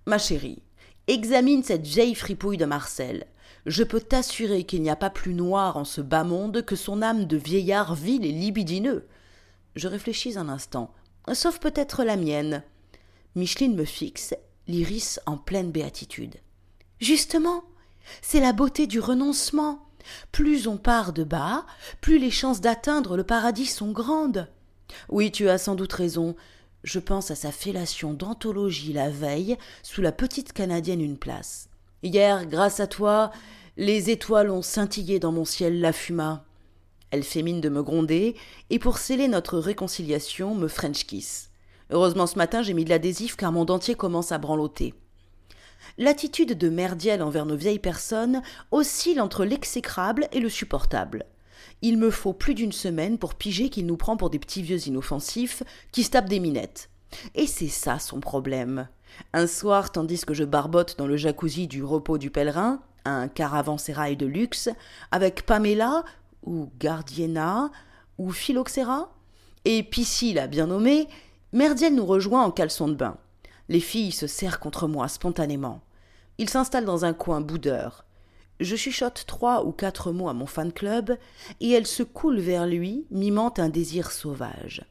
Ma 0.09 0.17
chérie, 0.17 0.63
examine 1.05 1.61
cette 1.61 1.85
vieille 1.85 2.15
fripouille 2.15 2.57
de 2.57 2.65
Marcel. 2.65 3.27
Je 3.67 3.83
peux 3.83 4.01
t'assurer 4.01 4.63
qu'il 4.63 4.81
n'y 4.81 4.89
a 4.89 4.95
pas 4.95 5.11
plus 5.11 5.35
noir 5.35 5.77
en 5.77 5.85
ce 5.85 6.01
bas 6.01 6.23
monde 6.23 6.65
que 6.65 6.75
son 6.75 7.03
âme 7.03 7.25
de 7.25 7.37
vieillard 7.37 7.93
vil 7.93 8.25
et 8.25 8.31
libidineux. 8.31 9.07
Je 9.75 9.87
réfléchis 9.87 10.35
un 10.35 10.49
instant, 10.49 10.91
sauf 11.33 11.59
peut-être 11.59 12.03
la 12.03 12.15
mienne. 12.15 12.63
Micheline 13.35 13.75
me 13.75 13.85
fixe, 13.85 14.33
l'iris 14.67 15.19
en 15.27 15.37
pleine 15.37 15.69
béatitude. 15.69 16.37
Justement, 16.99 17.63
c'est 18.23 18.41
la 18.41 18.51
beauté 18.51 18.87
du 18.87 18.99
renoncement. 18.99 19.91
Plus 20.31 20.65
on 20.65 20.77
part 20.77 21.13
de 21.13 21.23
bas, 21.23 21.67
plus 22.01 22.17
les 22.17 22.31
chances 22.31 22.61
d'atteindre 22.61 23.15
le 23.15 23.23
paradis 23.23 23.67
sont 23.67 23.91
grandes. 23.91 24.47
Oui, 25.07 25.31
tu 25.31 25.49
as 25.49 25.59
sans 25.59 25.75
doute 25.75 25.93
raison. 25.93 26.35
Je 26.83 26.99
pense 26.99 27.29
à 27.29 27.35
sa 27.35 27.51
fellation 27.51 28.13
d'anthologie 28.13 28.93
la 28.93 29.09
veille 29.09 29.57
sous 29.83 30.01
la 30.01 30.11
petite 30.11 30.53
canadienne 30.53 31.01
une 31.01 31.17
place. 31.17 31.69
Hier, 32.03 32.45
grâce 32.45 32.79
à 32.79 32.87
toi, 32.87 33.31
les 33.75 34.09
étoiles 34.09 34.49
ont 34.49 34.61
scintillé 34.61 35.19
dans 35.19 35.31
mon 35.31 35.45
ciel 35.45 35.81
la 35.81 35.91
fuma. 35.91 36.45
Elle 37.11 37.23
fait 37.23 37.41
mine 37.41 37.59
de 37.59 37.69
me 37.69 37.83
gronder 37.83 38.35
et 38.69 38.79
pour 38.79 38.97
sceller 38.97 39.27
notre 39.27 39.57
réconciliation 39.57 40.55
me 40.55 40.67
French 40.67 41.05
kiss. 41.05 41.49
Heureusement 41.89 42.27
ce 42.27 42.37
matin 42.37 42.61
j'ai 42.61 42.73
mis 42.73 42.85
de 42.85 42.89
l'adhésif 42.89 43.35
car 43.35 43.51
mon 43.51 43.65
dentier 43.65 43.95
commence 43.95 44.31
à 44.31 44.37
branloter. 44.37 44.93
L'attitude 45.97 46.57
de 46.57 46.69
Merdiel 46.69 47.21
envers 47.23 47.45
nos 47.45 47.57
vieilles 47.57 47.79
personnes 47.79 48.41
oscille 48.71 49.19
entre 49.19 49.43
l'exécrable 49.43 50.27
et 50.31 50.39
le 50.39 50.49
supportable. 50.49 51.25
Il 51.81 51.97
me 51.97 52.11
faut 52.11 52.33
plus 52.33 52.55
d'une 52.55 52.71
semaine 52.71 53.17
pour 53.17 53.35
piger 53.35 53.69
qu'il 53.69 53.85
nous 53.85 53.97
prend 53.97 54.17
pour 54.17 54.29
des 54.29 54.39
petits 54.39 54.61
vieux 54.61 54.87
inoffensifs 54.87 55.63
qui 55.91 56.03
se 56.03 56.17
des 56.17 56.39
minettes. 56.39 56.89
Et 57.35 57.47
c'est 57.47 57.69
ça 57.69 57.99
son 57.99 58.19
problème. 58.19 58.87
Un 59.33 59.47
soir, 59.47 59.91
tandis 59.91 60.25
que 60.25 60.33
je 60.33 60.43
barbote 60.43 60.97
dans 60.97 61.07
le 61.07 61.17
jacuzzi 61.17 61.67
du 61.67 61.83
repos 61.83 62.17
du 62.17 62.29
pèlerin, 62.29 62.81
un 63.05 63.27
caravansérail 63.27 64.17
de 64.17 64.25
luxe, 64.25 64.69
avec 65.11 65.45
Pamela, 65.45 66.03
ou 66.43 66.69
Gardiena, 66.79 67.71
ou 68.17 68.31
Phylloxera, 68.31 69.11
et 69.65 69.83
Pissy 69.83 70.33
la 70.33 70.47
bien 70.47 70.67
nommée, 70.67 71.07
Merdiel 71.51 71.95
nous 71.95 72.05
rejoint 72.05 72.43
en 72.43 72.51
caleçon 72.51 72.87
de 72.87 72.93
bain. 72.93 73.17
Les 73.69 73.79
filles 73.79 74.11
se 74.11 74.27
serrent 74.27 74.59
contre 74.59 74.87
moi 74.87 75.07
spontanément. 75.07 75.81
Il 76.37 76.49
s'installe 76.49 76.85
dans 76.85 77.05
un 77.05 77.13
coin 77.13 77.41
boudeur. 77.41 78.05
Je 78.59 78.75
chuchote 78.75 79.23
trois 79.25 79.65
ou 79.65 79.71
quatre 79.71 80.11
mots 80.11 80.27
à 80.27 80.33
mon 80.33 80.45
fan 80.45 80.73
club, 80.73 81.17
et 81.61 81.71
elle 81.71 81.87
se 81.87 82.03
coule 82.03 82.39
vers 82.39 82.67
lui, 82.67 83.05
mimant 83.09 83.53
un 83.57 83.69
désir 83.69 84.11
sauvage. 84.11 84.83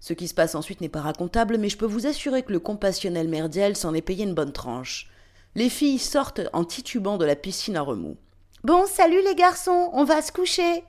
Ce 0.00 0.12
qui 0.12 0.28
se 0.28 0.34
passe 0.34 0.54
ensuite 0.54 0.80
n'est 0.80 0.88
pas 0.88 1.00
racontable, 1.00 1.56
mais 1.58 1.68
je 1.68 1.76
peux 1.76 1.86
vous 1.86 2.06
assurer 2.06 2.42
que 2.42 2.52
le 2.52 2.60
compassionnel 2.60 3.28
merdiel 3.28 3.76
s'en 3.76 3.94
est 3.94 4.02
payé 4.02 4.24
une 4.24 4.34
bonne 4.34 4.52
tranche. 4.52 5.08
Les 5.54 5.68
filles 5.68 5.98
sortent 5.98 6.42
en 6.52 6.64
titubant 6.64 7.16
de 7.16 7.24
la 7.24 7.36
piscine 7.36 7.76
à 7.76 7.80
remous. 7.80 8.16
Bon, 8.64 8.86
salut 8.86 9.22
les 9.24 9.34
garçons, 9.34 9.90
on 9.92 10.04
va 10.04 10.20
se 10.20 10.32
coucher. 10.32 10.82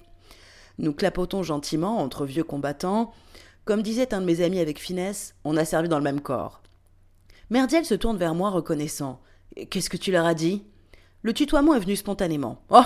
Nous 0.80 0.94
clapotons 0.94 1.44
gentiment 1.44 2.00
entre 2.00 2.26
vieux 2.26 2.44
combattants. 2.44 3.14
Comme 3.66 3.82
disait 3.82 4.14
un 4.14 4.22
de 4.22 4.26
mes 4.26 4.42
amis 4.42 4.60
avec 4.60 4.80
finesse, 4.80 5.36
on 5.44 5.58
a 5.58 5.66
servi 5.66 5.90
dans 5.90 5.98
le 5.98 6.04
même 6.04 6.22
corps. 6.22 6.62
Merdiel 7.50 7.86
se 7.86 7.96
tourne 7.96 8.18
vers 8.18 8.36
moi 8.36 8.50
reconnaissant. 8.50 9.22
Qu'est-ce 9.70 9.90
que 9.90 9.98
tu 9.98 10.12
leur 10.12 10.26
as 10.26 10.34
dit? 10.34 10.64
Le 11.22 11.34
tutoiement 11.34 11.74
est 11.76 11.80
venu 11.80 11.96
spontanément. 11.96 12.62
Oh 12.70 12.84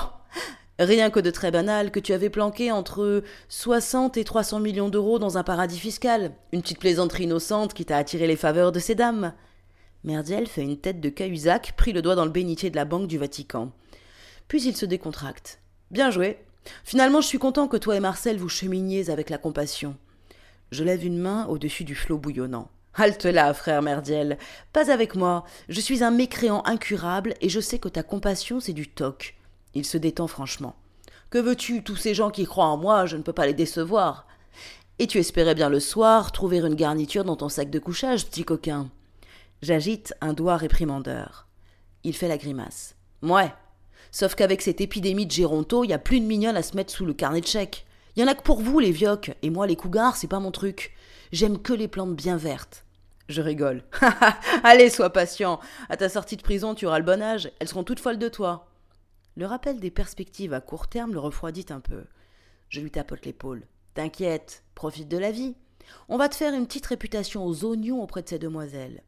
Rien 0.80 1.12
que 1.12 1.20
de 1.20 1.30
très 1.30 1.52
banal 1.52 1.92
que 1.92 2.00
tu 2.00 2.14
avais 2.14 2.30
planqué 2.30 2.72
entre 2.72 3.24
60 3.50 4.18
et 4.18 4.24
300 4.24 4.60
millions 4.60 4.90
d'euros 4.90 5.20
dans 5.20 5.38
un 5.38 5.44
paradis 5.44 5.80
fiscal. 5.80 6.32
Une 6.52 6.62
petite 6.62 6.80
plaisanterie 6.80 7.26
innocente 7.26 7.74
qui 7.76 7.86
t'a 7.86 7.98
attiré 7.98 8.26
les 8.26 8.36
faveurs 8.36 8.72
de 8.72 8.80
ces 8.80 8.96
dames. 8.96 9.34
Merdiel 10.04 10.48
fait 10.48 10.64
une 10.64 10.78
tête 10.78 11.00
de 11.00 11.10
Cahuzac, 11.10 11.74
prit 11.78 11.94
le 11.94 12.02
doigt 12.02 12.16
dans 12.16 12.26
le 12.26 12.32
bénitier 12.32 12.72
de 12.72 12.76
la 12.76 12.86
Banque 12.86 13.08
du 13.08 13.20
Vatican. 13.20 13.72
Puis 14.48 14.64
il 14.64 14.76
se 14.76 14.88
décontracte. 14.88 15.60
Bien 15.92 16.10
joué. 16.10 16.40
Finalement, 16.84 17.22
je 17.22 17.28
suis 17.28 17.38
content 17.38 17.68
que 17.68 17.78
toi 17.78 17.96
et 17.96 18.00
Marcel 18.00 18.38
vous 18.38 18.50
cheminiez 18.50 19.12
avec 19.12 19.30
la 19.30 19.38
compassion. 19.38 19.96
Je 20.72 20.84
lève 20.84 21.06
une 21.06 21.20
main 21.20 21.46
au-dessus 21.48 21.84
du 21.84 21.94
flot 21.94 22.18
bouillonnant. 22.18 22.70
Halte 22.94 23.26
là, 23.26 23.54
frère 23.54 23.82
Merdiel. 23.82 24.38
Pas 24.74 24.92
avec 24.92 25.16
moi. 25.16 25.46
Je 25.70 25.80
suis 25.80 26.04
un 26.04 26.12
mécréant 26.12 26.62
incurable 26.66 27.36
et 27.42 27.50
je 27.50 27.60
sais 27.60 27.80
que 27.80 27.90
ta 27.90 28.04
compassion, 28.04 28.60
c'est 28.60 28.74
du 28.74 28.88
toc. 28.88 29.36
Il 29.74 29.86
se 29.86 29.98
détend 29.98 30.28
franchement. 30.28 30.76
Que 31.30 31.38
veux-tu, 31.38 31.84
tous 31.84 31.96
ces 31.96 32.14
gens 32.14 32.30
qui 32.30 32.46
croient 32.46 32.66
en 32.66 32.78
moi, 32.78 33.06
je 33.06 33.16
ne 33.16 33.22
peux 33.22 33.32
pas 33.32 33.46
les 33.46 33.54
décevoir. 33.54 34.28
Et 35.00 35.08
tu 35.08 35.18
espérais 35.18 35.56
bien 35.56 35.70
le 35.70 35.80
soir 35.80 36.34
trouver 36.34 36.58
une 36.58 36.76
garniture 36.76 37.24
dans 37.24 37.38
ton 37.38 37.50
sac 37.50 37.70
de 37.70 37.80
couchage, 37.80 38.28
petit 38.28 38.44
coquin. 38.44 38.90
J'agite 39.62 40.14
un 40.20 40.34
doigt 40.34 40.58
réprimandeur. 40.58 41.48
Il 42.04 42.14
fait 42.16 42.28
la 42.28 42.38
grimace. 42.38 42.96
Mouais. 43.22 43.54
Sauf 44.12 44.36
qu'avec 44.36 44.62
cette 44.62 44.82
épidémie 44.82 45.26
de 45.26 45.32
Géronto, 45.32 45.86
y 45.86 45.94
a 45.94 46.00
plus 46.00 46.20
de 46.20 46.26
mignonnes 46.26 46.58
à 46.58 46.64
se 46.64 46.76
mettre 46.76 46.92
sous 46.92 47.06
le 47.06 47.14
carnet 47.14 47.40
de 47.40 47.48
chèques. 47.48 47.86
Y 48.18 48.24
en 48.24 48.28
a 48.28 48.36
que 48.36 48.44
pour 48.44 48.62
vous, 48.62 48.80
les 48.80 48.92
vioques, 48.92 49.32
et 49.42 49.50
moi, 49.50 49.68
les 49.68 49.78
cougars, 49.78 50.18
c'est 50.18 50.28
pas 50.28 50.40
mon 50.40 50.52
truc. 50.52 50.94
J'aime 51.32 51.62
que 51.62 51.72
les 51.72 51.88
plantes 51.88 52.16
bien 52.16 52.36
vertes. 52.36 52.84
Je 53.30 53.42
rigole. 53.42 53.84
Allez, 54.64 54.90
sois 54.90 55.12
patient. 55.12 55.62
À 55.88 55.96
ta 55.96 56.10
sortie 56.10 56.36
de 56.36 56.42
prison, 56.42 56.76
tu 56.76 56.86
auras 56.86 57.00
le 57.00 57.06
bon 57.06 57.22
âge. 57.22 57.50
Elles 57.60 57.70
seront 57.70 57.86
toutes 57.86 58.02
folles 58.02 58.20
de 58.20 58.28
toi. 58.28 58.68
Le 59.38 59.46
rappel 59.46 59.80
des 59.80 59.92
perspectives 59.92 60.54
à 60.54 60.60
court 60.60 60.90
terme 60.90 61.14
le 61.14 61.20
refroidit 61.20 61.68
un 61.70 61.80
peu. 61.80 62.04
Je 62.68 62.82
lui 62.82 62.92
tapote 62.92 63.26
l'épaule. 63.26 63.66
T'inquiète, 63.94 64.64
profite 64.76 65.08
de 65.08 65.18
la 65.18 65.32
vie. 65.32 65.56
On 66.10 66.18
va 66.18 66.28
te 66.28 66.36
faire 66.36 66.54
une 66.54 66.68
petite 66.68 66.88
réputation 66.88 67.46
aux 67.46 67.64
oignons 67.64 68.04
auprès 68.04 68.24
de 68.24 68.30
ces 68.30 68.40
demoiselles. 68.40 69.04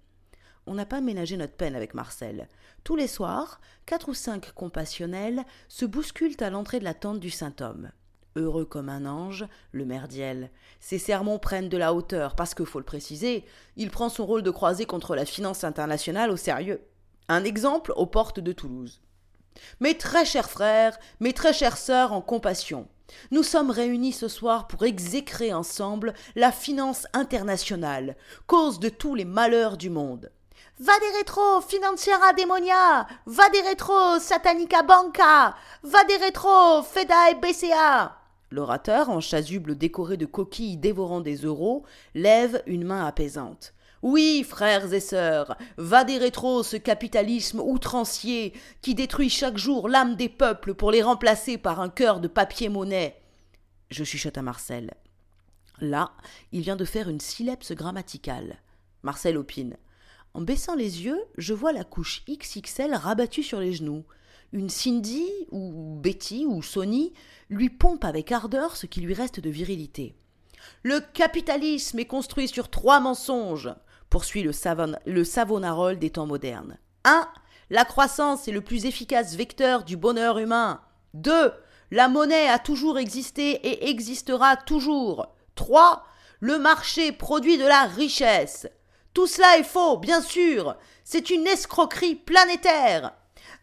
On 0.65 0.75
n'a 0.75 0.85
pas 0.85 1.01
ménagé 1.01 1.35
notre 1.35 1.57
peine 1.57 1.75
avec 1.75 1.93
Marcel. 1.93 2.47
Tous 2.85 2.95
les 2.95 3.07
soirs, 3.07 3.59
quatre 3.85 4.07
ou 4.07 4.13
cinq 4.13 4.53
compassionnels 4.53 5.43
se 5.67 5.85
bousculent 5.85 6.41
à 6.41 6.49
l'entrée 6.49 6.79
de 6.79 6.85
la 6.85 6.93
tente 6.93 7.19
du 7.19 7.29
saint 7.29 7.55
homme 7.59 7.91
heureux 8.35 8.65
comme 8.65 8.89
un 8.89 9.05
ange, 9.05 9.45
le 9.71 9.85
merdiel. 9.85 10.49
Ses 10.79 10.99
sermons 10.99 11.39
prennent 11.39 11.69
de 11.69 11.77
la 11.77 11.93
hauteur 11.93 12.35
parce 12.35 12.53
que, 12.53 12.65
faut 12.65 12.79
le 12.79 12.85
préciser, 12.85 13.45
il 13.75 13.89
prend 13.89 14.09
son 14.09 14.25
rôle 14.25 14.43
de 14.43 14.51
croisé 14.51 14.85
contre 14.85 15.15
la 15.15 15.25
finance 15.25 15.63
internationale 15.63 16.31
au 16.31 16.37
sérieux. 16.37 16.81
Un 17.29 17.43
exemple 17.43 17.93
aux 17.95 18.05
portes 18.05 18.39
de 18.39 18.51
Toulouse. 18.51 19.01
Mes 19.79 19.97
très 19.97 20.25
chers 20.25 20.49
frères, 20.49 20.97
mes 21.19 21.33
très 21.33 21.53
chères 21.53 21.77
sœurs 21.77 22.11
en 22.11 22.21
compassion, 22.21 22.87
nous 23.31 23.43
sommes 23.43 23.69
réunis 23.69 24.13
ce 24.13 24.27
soir 24.27 24.67
pour 24.67 24.83
exécrer 24.83 25.53
ensemble 25.53 26.13
la 26.35 26.51
finance 26.51 27.07
internationale, 27.13 28.15
cause 28.47 28.79
de 28.79 28.89
tous 28.89 29.15
les 29.15 29.25
malheurs 29.25 29.77
du 29.77 29.89
monde. 29.89 30.31
Va 30.79 30.93
des 30.99 31.17
rétro, 31.17 31.61
financiera 31.61 32.33
demonia, 32.33 33.07
va 33.25 33.49
des 33.49 33.61
rétro, 33.61 34.19
satanica 34.19 34.81
banca, 34.81 35.55
va 35.83 36.03
des 36.05 36.17
rétro, 36.17 36.81
fedae 36.81 37.35
BCA. 37.39 38.22
L'orateur, 38.53 39.09
en 39.09 39.19
chasuble 39.19 39.75
décoré 39.75 40.15
de 40.15 40.27
coquilles 40.27 40.77
dévorant 40.77 41.21
des 41.21 41.37
euros, 41.37 41.87
lève 42.13 42.61
une 42.67 42.83
main 42.83 43.03
apaisante. 43.03 43.73
Oui, 44.03 44.45
frères 44.47 44.93
et 44.93 44.99
sœurs, 44.99 45.57
va 45.77 46.03
des 46.03 46.19
rétro 46.19 46.61
ce 46.61 46.77
capitalisme 46.77 47.59
outrancier 47.59 48.53
qui 48.83 48.93
détruit 48.93 49.31
chaque 49.31 49.57
jour 49.57 49.89
l'âme 49.89 50.15
des 50.15 50.29
peuples 50.29 50.75
pour 50.75 50.91
les 50.91 51.01
remplacer 51.01 51.57
par 51.57 51.79
un 51.81 51.89
cœur 51.89 52.19
de 52.19 52.27
papier-monnaie. 52.27 53.19
Je 53.89 54.03
chuchote 54.03 54.37
à 54.37 54.43
Marcel. 54.43 54.93
Là, 55.79 56.11
il 56.51 56.61
vient 56.61 56.75
de 56.75 56.85
faire 56.85 57.09
une 57.09 57.21
syllèpse 57.21 57.71
grammaticale. 57.71 58.57
Marcel 59.01 59.35
opine. 59.35 59.77
En 60.35 60.41
baissant 60.41 60.75
les 60.75 61.05
yeux, 61.05 61.23
je 61.39 61.55
vois 61.55 61.73
la 61.73 61.85
couche 61.85 62.23
XXL 62.29 62.93
rabattue 62.93 63.41
sur 63.41 63.59
les 63.59 63.73
genoux 63.73 64.05
une 64.53 64.69
Cindy 64.69 65.27
ou 65.51 65.97
Betty 65.99 66.45
ou 66.45 66.61
Sony 66.61 67.11
lui 67.49 67.69
pompe 67.69 68.05
avec 68.05 68.31
ardeur 68.31 68.77
ce 68.77 68.85
qui 68.85 69.01
lui 69.01 69.13
reste 69.13 69.39
de 69.39 69.49
virilité. 69.49 70.15
Le 70.83 71.01
capitalisme 71.01 71.99
est 71.99 72.05
construit 72.05 72.47
sur 72.47 72.69
trois 72.69 72.99
mensonges, 72.99 73.73
poursuit 74.09 74.43
le, 74.43 74.53
savon, 74.53 74.95
le 75.05 75.23
savonarole 75.23 75.99
des 75.99 76.11
temps 76.11 76.27
modernes. 76.27 76.77
1. 77.03 77.27
La 77.69 77.83
croissance 77.83 78.47
est 78.47 78.51
le 78.51 78.61
plus 78.61 78.85
efficace 78.85 79.35
vecteur 79.35 79.83
du 79.83 79.97
bonheur 79.97 80.37
humain. 80.37 80.81
2. 81.15 81.51
La 81.91 82.07
monnaie 82.07 82.47
a 82.47 82.59
toujours 82.59 82.99
existé 82.99 83.51
et 83.51 83.89
existera 83.89 84.55
toujours. 84.55 85.27
3. 85.55 86.05
Le 86.39 86.59
marché 86.59 87.11
produit 87.11 87.57
de 87.57 87.65
la 87.65 87.85
richesse. 87.85 88.67
Tout 89.13 89.27
cela 89.27 89.57
est 89.57 89.63
faux, 89.63 89.97
bien 89.97 90.21
sûr. 90.21 90.75
C'est 91.03 91.29
une 91.29 91.47
escroquerie 91.47 92.15
planétaire. 92.15 93.13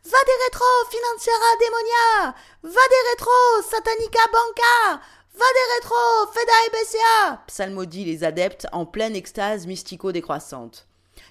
Va 0.05 0.19
des 0.25 0.45
rétro, 0.45 0.65
financiera 0.91 1.57
demonia 1.61 2.35
Va 2.63 2.71
des 2.71 3.11
rétro, 3.11 3.63
satanica 3.63 4.21
banca 4.33 5.03
Va 5.35 5.45
des 5.53 5.75
rétro, 5.75 6.33
feda 6.33 6.53
BCA 6.73 7.45
psalmodient 7.47 8.07
les 8.07 8.25
adeptes 8.25 8.67
en 8.73 8.87
pleine 8.87 9.15
extase 9.15 9.67
mystico-décroissante. 9.67 10.87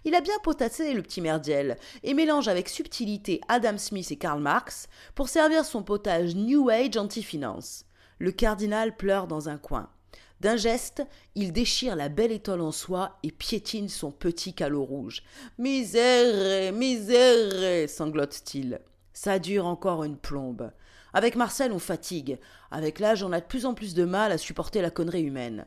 Il 0.06 0.14
a 0.14 0.22
bien 0.22 0.38
potassé 0.44 0.94
le 0.94 1.02
petit 1.02 1.20
merdiel 1.20 1.78
et 2.04 2.14
mélange 2.14 2.48
avec 2.48 2.70
subtilité 2.70 3.42
Adam 3.48 3.80
Smith 3.80 4.12
et 4.12 4.18
Karl 4.18 4.40
Marx 4.40 4.88
pour 5.16 5.30
servir 5.30 5.66
son 5.66 5.82
potage 5.82 6.36
New 6.36 6.70
Age 6.70 6.96
anti-finance. 6.96 7.86
Le 8.20 8.32
cardinal 8.32 8.96
pleure 8.96 9.26
dans 9.26 9.50
un 9.50 9.58
coin. 9.58 9.90
D'un 10.40 10.56
geste, 10.56 11.04
il 11.36 11.52
déchire 11.52 11.96
la 11.96 12.08
belle 12.08 12.32
étole 12.32 12.62
en 12.62 12.72
soie 12.72 13.18
et 13.24 13.32
piétine 13.32 13.90
son 13.90 14.12
petit 14.12 14.54
calot 14.54 14.86
rouge. 14.86 15.22
Misère, 15.58 16.72
misère, 16.72 17.90
sanglote-t-il. 17.90 18.80
Ça 19.12 19.38
dure 19.38 19.66
encore 19.66 20.06
une 20.06 20.18
plombe. 20.18 20.72
Avec 21.14 21.36
Marcel, 21.36 21.74
on 21.74 21.80
fatigue. 21.80 22.40
Avec 22.72 23.00
l'âge, 23.00 23.22
on 23.24 23.34
a 23.34 23.42
de 23.42 23.46
plus 23.46 23.66
en 23.66 23.74
plus 23.74 23.94
de 23.94 24.06
mal 24.06 24.32
à 24.32 24.38
supporter 24.38 24.82
la 24.82 24.92
connerie 24.92 25.24
humaine. 25.24 25.66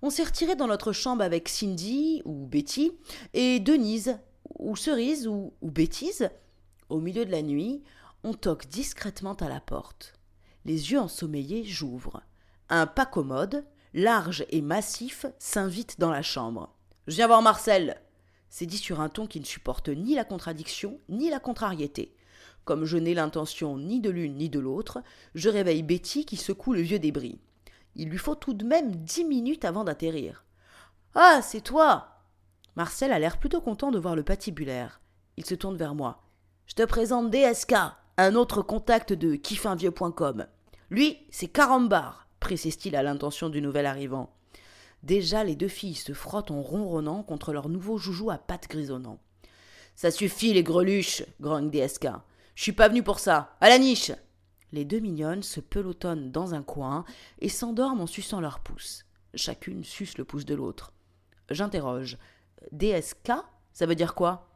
On 0.00 0.08
s'est 0.08 0.24
retiré 0.24 0.54
dans 0.54 0.68
notre 0.68 0.92
chambre 0.92 1.22
avec 1.22 1.48
Cindy, 1.48 2.22
ou 2.24 2.46
Betty, 2.46 2.92
et 3.34 3.60
Denise, 3.60 4.16
ou 4.58 4.74
Cerise, 4.76 5.26
ou, 5.26 5.52
ou 5.60 5.70
Bêtise. 5.70 6.30
Au 6.88 7.00
milieu 7.00 7.26
de 7.26 7.32
la 7.32 7.42
nuit, 7.42 7.82
on 8.24 8.32
toque 8.32 8.68
discrètement 8.68 9.34
à 9.34 9.48
la 9.48 9.60
porte. 9.60 10.14
Les 10.64 10.92
yeux 10.92 11.00
ensommeillés, 11.00 11.64
j'ouvre. 11.64 12.22
Un 12.70 12.86
pas 12.86 13.06
commode, 13.06 13.66
large 13.94 14.44
et 14.50 14.62
massif, 14.62 15.26
s'invite 15.38 15.98
dans 15.98 16.10
la 16.10 16.22
chambre. 16.22 16.74
Je 17.06 17.16
viens 17.16 17.26
voir 17.26 17.42
Marcel. 17.42 18.00
C'est 18.50 18.66
dit 18.66 18.78
sur 18.78 19.00
un 19.00 19.08
ton 19.08 19.26
qui 19.26 19.40
ne 19.40 19.44
supporte 19.44 19.88
ni 19.88 20.14
la 20.14 20.24
contradiction 20.24 21.00
ni 21.08 21.30
la 21.30 21.40
contrariété. 21.40 22.14
Comme 22.64 22.84
je 22.84 22.98
n'ai 22.98 23.14
l'intention 23.14 23.78
ni 23.78 24.00
de 24.00 24.10
l'une 24.10 24.36
ni 24.36 24.48
de 24.48 24.58
l'autre, 24.58 25.02
je 25.34 25.48
réveille 25.48 25.82
Betty 25.82 26.24
qui 26.24 26.36
secoue 26.36 26.74
le 26.74 26.82
vieux 26.82 26.98
débris. 26.98 27.40
Il 27.96 28.08
lui 28.10 28.18
faut 28.18 28.34
tout 28.34 28.54
de 28.54 28.64
même 28.64 28.94
dix 28.94 29.24
minutes 29.24 29.64
avant 29.64 29.84
d'atterrir. 29.84 30.44
Ah, 31.14 31.40
c'est 31.42 31.62
toi 31.62 32.08
Marcel 32.76 33.10
a 33.10 33.18
l'air 33.18 33.38
plutôt 33.38 33.60
content 33.60 33.90
de 33.90 33.98
voir 33.98 34.14
le 34.14 34.22
patibulaire. 34.22 35.00
Il 35.36 35.44
se 35.44 35.54
tourne 35.54 35.76
vers 35.76 35.94
moi. 35.94 36.22
Je 36.66 36.74
te 36.74 36.84
présente 36.84 37.30
DSK, 37.30 37.74
un 38.18 38.34
autre 38.34 38.62
contact 38.62 39.12
de 39.12 39.34
kiffinvieux.com. 39.34 40.46
Lui, 40.90 41.18
c'est 41.30 41.48
Carambar, 41.48 42.27
précise-t-il 42.40 42.96
à 42.96 43.02
l'intention 43.02 43.48
du 43.48 43.60
nouvel 43.60 43.86
arrivant. 43.86 44.34
Déjà, 45.02 45.44
les 45.44 45.56
deux 45.56 45.68
filles 45.68 45.94
se 45.94 46.12
frottent 46.12 46.50
en 46.50 46.62
ronronnant 46.62 47.22
contre 47.22 47.52
leur 47.52 47.68
nouveau 47.68 47.98
joujou 47.98 48.30
à 48.30 48.38
pattes 48.38 48.68
grisonnant. 48.68 49.18
Ça 49.94 50.10
suffit, 50.10 50.52
les 50.52 50.62
greluches, 50.62 51.24
grogne 51.40 51.70
DSK. 51.70 52.08
Je 52.54 52.62
suis 52.62 52.72
pas 52.72 52.88
venu 52.88 53.02
pour 53.02 53.18
ça. 53.18 53.56
À 53.60 53.68
la 53.68 53.78
niche 53.78 54.12
Les 54.72 54.84
deux 54.84 54.98
mignonnes 54.98 55.42
se 55.42 55.60
pelotonnent 55.60 56.30
dans 56.30 56.54
un 56.54 56.62
coin 56.62 57.04
et 57.40 57.48
s'endorment 57.48 58.02
en 58.02 58.06
suçant 58.06 58.40
leurs 58.40 58.60
pouces. 58.60 59.04
Chacune 59.34 59.84
suce 59.84 60.18
le 60.18 60.24
pouce 60.24 60.44
de 60.44 60.54
l'autre. 60.54 60.92
J'interroge. 61.50 62.18
DSK 62.72 63.32
Ça 63.72 63.86
veut 63.86 63.94
dire 63.94 64.14
quoi? 64.14 64.48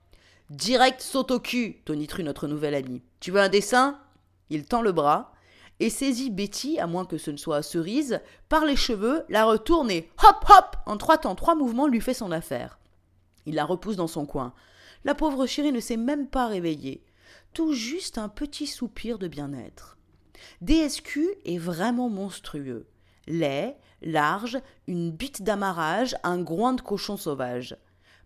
Direct 0.50 1.00
saute 1.00 1.30
au 1.30 1.40
cul, 1.40 1.82
tonitru 1.84 2.24
notre 2.24 2.46
nouvel 2.46 2.74
ami. 2.74 3.02
Tu 3.20 3.30
veux 3.30 3.40
un 3.40 3.48
dessin? 3.48 3.98
Il 4.50 4.66
tend 4.66 4.82
le 4.82 4.92
bras 4.92 5.31
et 5.82 5.90
saisit 5.90 6.30
Betty, 6.30 6.78
à 6.78 6.86
moins 6.86 7.04
que 7.04 7.18
ce 7.18 7.32
ne 7.32 7.36
soit 7.36 7.60
Cerise, 7.60 8.20
par 8.48 8.64
les 8.64 8.76
cheveux, 8.76 9.24
la 9.28 9.44
retourne 9.44 9.90
et 9.90 10.08
hop 10.22 10.48
hop 10.48 10.76
En 10.86 10.96
trois 10.96 11.18
temps, 11.18 11.34
trois 11.34 11.56
mouvements 11.56 11.88
lui 11.88 12.00
fait 12.00 12.14
son 12.14 12.30
affaire. 12.30 12.78
Il 13.46 13.56
la 13.56 13.64
repousse 13.64 13.96
dans 13.96 14.06
son 14.06 14.24
coin. 14.24 14.54
La 15.04 15.16
pauvre 15.16 15.44
chérie 15.44 15.72
ne 15.72 15.80
s'est 15.80 15.96
même 15.96 16.28
pas 16.28 16.46
réveillée. 16.46 17.02
Tout 17.52 17.72
juste 17.72 18.16
un 18.16 18.28
petit 18.28 18.68
soupir 18.68 19.18
de 19.18 19.26
bien-être. 19.26 19.98
DSQ 20.60 21.28
est 21.44 21.58
vraiment 21.58 22.08
monstrueux. 22.08 22.86
Laid, 23.26 23.76
large, 24.02 24.60
une 24.86 25.10
bite 25.10 25.42
d'amarrage, 25.42 26.14
un 26.22 26.40
groin 26.40 26.74
de 26.74 26.80
cochon 26.80 27.16
sauvage. 27.16 27.76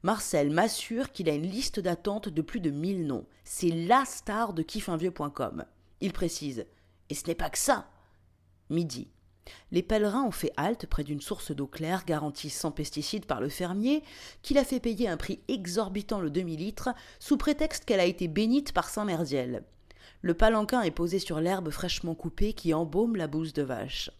Marcel 0.03 0.51
m'assure 0.51 1.11
qu'il 1.11 1.31
a 1.31 1.35
une 1.35 1.51
liste 1.51 1.81
d'attente 1.81 2.29
de 2.29 2.43
plus 2.43 2.61
de 2.61 2.71
mille 2.71 3.07
noms. 3.07 3.25
C'est 3.45 3.71
la 3.71 4.05
star 4.05 4.53
de 4.53 4.63
kiffinvieux.com. 4.63 5.65
Il 6.03 6.13
précise 6.13 6.67
et 7.11 7.15
ce 7.15 7.27
n'est 7.27 7.35
pas 7.35 7.51
que 7.51 7.59
ça. 7.59 7.89
Midi. 8.71 9.09
Les 9.71 9.83
pèlerins 9.83 10.25
ont 10.25 10.33
fait 10.33 10.53
halte 10.57 10.87
près 10.87 11.05
d'une 11.05 11.21
source 11.21 11.53
d'eau 11.53 11.67
claire 11.67 12.05
garantie 12.05 12.51
sans 12.51 12.73
pesticides 12.73 13.27
par 13.27 13.41
le 13.41 13.49
fermier, 13.49 14.03
qui 14.43 14.55
l'a 14.55 14.65
fait 14.65 14.81
payer 14.81 15.09
un 15.09 15.17
prix 15.17 15.41
exorbitant 15.49 16.21
le 16.21 16.31
demi-litre, 16.31 16.91
sous 17.21 17.37
prétexte 17.37 17.85
qu'elle 17.85 18.01
a 18.01 18.07
été 18.07 18.29
bénite 18.29 18.73
par 18.73 18.89
Saint 18.89 19.05
Merdiel. 19.05 19.63
Le 20.23 20.35
palanquin 20.35 20.83
est 20.83 20.91
posé 20.91 21.19
sur 21.19 21.41
l'herbe 21.41 21.71
fraîchement 21.71 22.15
coupée 22.15 22.53
qui 22.53 22.75
embaume 22.75 23.17
la 23.17 23.29
bouse 23.29 23.53
de 23.53 23.63
vache. 23.63 24.11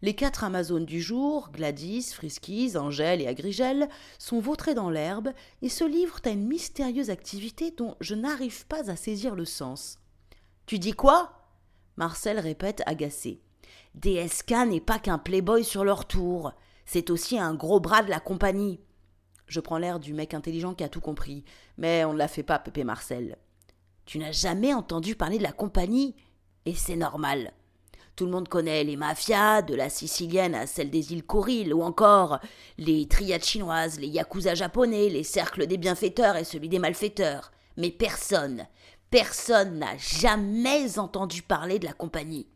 Les 0.00 0.14
quatre 0.14 0.44
Amazones 0.44 0.84
du 0.84 1.00
jour, 1.00 1.50
Gladys, 1.52 2.12
Friskies, 2.14 2.76
Angèle 2.76 3.20
et 3.20 3.26
Agrigel, 3.26 3.88
sont 4.18 4.38
vautrées 4.38 4.74
dans 4.74 4.90
l'herbe 4.90 5.30
et 5.60 5.68
se 5.68 5.84
livrent 5.84 6.20
à 6.24 6.30
une 6.30 6.46
mystérieuse 6.46 7.10
activité 7.10 7.72
dont 7.72 7.96
je 8.00 8.14
n'arrive 8.14 8.64
pas 8.66 8.90
à 8.90 8.96
saisir 8.96 9.34
le 9.34 9.44
sens. 9.44 9.98
Tu 10.66 10.78
dis 10.78 10.92
quoi? 10.92 11.37
Marcel 11.98 12.38
répète 12.38 12.84
agacé. 12.86 13.40
DSK 13.96 14.52
n'est 14.68 14.80
pas 14.80 15.00
qu'un 15.00 15.18
playboy 15.18 15.64
sur 15.64 15.84
leur 15.84 16.06
tour, 16.06 16.52
c'est 16.84 17.10
aussi 17.10 17.40
un 17.40 17.54
gros 17.54 17.80
bras 17.80 18.04
de 18.04 18.08
la 18.08 18.20
compagnie. 18.20 18.78
Je 19.48 19.58
prends 19.58 19.78
l'air 19.78 19.98
du 19.98 20.14
mec 20.14 20.32
intelligent 20.32 20.74
qui 20.74 20.84
a 20.84 20.88
tout 20.88 21.00
compris, 21.00 21.44
mais 21.76 22.04
on 22.04 22.12
ne 22.12 22.18
la 22.18 22.28
fait 22.28 22.44
pas, 22.44 22.60
Pépé 22.60 22.84
Marcel. 22.84 23.36
Tu 24.06 24.20
n'as 24.20 24.30
jamais 24.30 24.72
entendu 24.72 25.16
parler 25.16 25.38
de 25.38 25.42
la 25.42 25.50
compagnie? 25.50 26.14
Et 26.66 26.74
c'est 26.74 26.94
normal. 26.94 27.52
Tout 28.14 28.26
le 28.26 28.30
monde 28.30 28.48
connaît 28.48 28.84
les 28.84 28.96
mafias, 28.96 29.62
de 29.62 29.74
la 29.74 29.90
sicilienne 29.90 30.54
à 30.54 30.68
celle 30.68 30.90
des 30.90 31.12
îles 31.12 31.26
Kuriles, 31.26 31.74
ou 31.74 31.82
encore 31.82 32.38
les 32.76 33.08
triades 33.08 33.44
chinoises, 33.44 33.98
les 33.98 34.06
yakuza 34.06 34.54
japonais, 34.54 35.08
les 35.08 35.24
cercles 35.24 35.66
des 35.66 35.78
bienfaiteurs 35.78 36.36
et 36.36 36.44
celui 36.44 36.68
des 36.68 36.78
malfaiteurs. 36.78 37.50
Mais 37.76 37.90
personne, 37.90 38.66
Personne 39.10 39.78
n'a 39.78 39.96
jamais 39.96 40.98
entendu 40.98 41.40
parler 41.40 41.78
de 41.78 41.86
la 41.86 41.94
compagnie. 41.94 42.46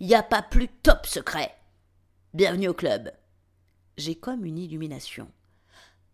Il 0.00 0.06
n'y 0.06 0.14
a 0.14 0.22
pas 0.22 0.40
plus 0.40 0.68
top 0.68 1.04
secret. 1.04 1.54
Bienvenue 2.32 2.68
au 2.68 2.74
club. 2.74 3.12
J'ai 3.98 4.14
comme 4.14 4.46
une 4.46 4.56
illumination. 4.56 5.30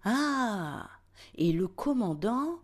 Ah 0.03 0.91
Et 1.37 1.53
le 1.53 1.69
commandant 1.69 2.59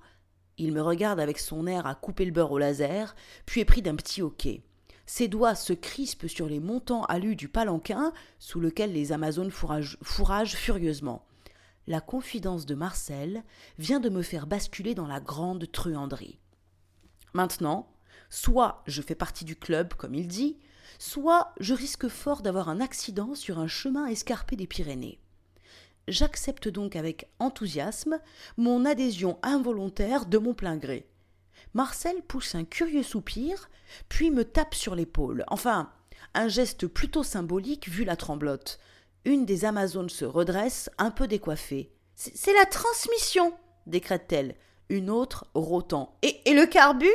Il 0.58 0.72
me 0.72 0.82
regarde 0.82 1.20
avec 1.20 1.38
son 1.38 1.68
air 1.68 1.86
à 1.86 1.94
couper 1.94 2.24
le 2.24 2.32
beurre 2.32 2.50
au 2.50 2.58
laser, 2.58 3.14
puis 3.46 3.60
est 3.60 3.64
pris 3.64 3.80
d'un 3.80 3.94
petit 3.94 4.22
hoquet. 4.22 4.64
Ses 5.06 5.28
doigts 5.28 5.54
se 5.54 5.72
crispent 5.72 6.26
sur 6.26 6.48
les 6.48 6.58
montants 6.58 7.04
alus 7.04 7.36
du 7.36 7.48
palanquin, 7.48 8.12
sous 8.40 8.58
lequel 8.58 8.92
les 8.92 9.12
Amazones 9.12 9.52
fourragent 9.52 10.56
furieusement. 10.56 11.24
La 11.86 12.00
confidence 12.00 12.66
de 12.66 12.74
Marcel 12.74 13.44
vient 13.78 14.00
de 14.00 14.08
me 14.08 14.22
faire 14.22 14.48
basculer 14.48 14.96
dans 14.96 15.06
la 15.06 15.20
grande 15.20 15.70
truanderie. 15.70 16.40
Maintenant, 17.32 17.90
soit 18.28 18.82
je 18.86 19.02
fais 19.02 19.14
partie 19.14 19.44
du 19.44 19.56
club, 19.56 19.94
comme 19.94 20.14
il 20.14 20.28
dit, 20.28 20.58
soit 20.98 21.52
je 21.60 21.74
risque 21.74 22.08
fort 22.08 22.42
d'avoir 22.42 22.68
un 22.68 22.80
accident 22.80 23.34
sur 23.34 23.58
un 23.58 23.68
chemin 23.68 24.06
escarpé 24.06 24.56
des 24.56 24.66
Pyrénées. 24.66 25.20
J'accepte 26.08 26.68
donc 26.68 26.96
avec 26.96 27.30
enthousiasme 27.38 28.20
mon 28.56 28.84
adhésion 28.84 29.38
involontaire 29.42 30.26
de 30.26 30.38
mon 30.38 30.54
plein 30.54 30.76
gré. 30.76 31.06
Marcel 31.74 32.22
pousse 32.22 32.54
un 32.54 32.64
curieux 32.64 33.02
soupir, 33.02 33.70
puis 34.08 34.30
me 34.30 34.44
tape 34.44 34.74
sur 34.74 34.94
l'épaule. 34.94 35.44
Enfin, 35.48 35.92
un 36.34 36.48
geste 36.48 36.86
plutôt 36.86 37.22
symbolique 37.22 37.88
vu 37.88 38.04
la 38.04 38.16
tremblote. 38.16 38.80
Une 39.24 39.44
des 39.44 39.64
Amazones 39.64 40.08
se 40.08 40.24
redresse, 40.24 40.90
un 40.98 41.10
peu 41.10 41.28
décoiffée. 41.28 41.92
C'est 42.16 42.54
la 42.54 42.66
transmission, 42.66 43.54
décrète-t-elle. 43.86 44.56
Une 44.90 45.08
autre 45.08 45.46
rotant. 45.54 46.18
Et, 46.22 46.42
le 46.52 46.66
carbu 46.66 47.08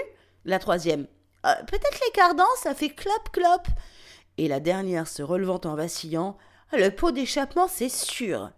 La 0.45 0.57
troisième. 0.57 1.05
Euh, 1.45 1.53
peut-être 1.67 1.99
les 2.05 2.11
cardans, 2.13 2.43
ça 2.57 2.73
fait 2.73 2.89
clop 2.89 3.29
clop. 3.31 3.67
Et 4.38 4.47
la 4.47 4.59
dernière 4.59 5.07
se 5.07 5.21
relevant 5.21 5.61
en 5.65 5.75
vacillant. 5.75 6.38
Le 6.71 6.89
pot 6.89 7.11
d'échappement, 7.11 7.67
c'est 7.67 7.89
sûr. 7.89 8.49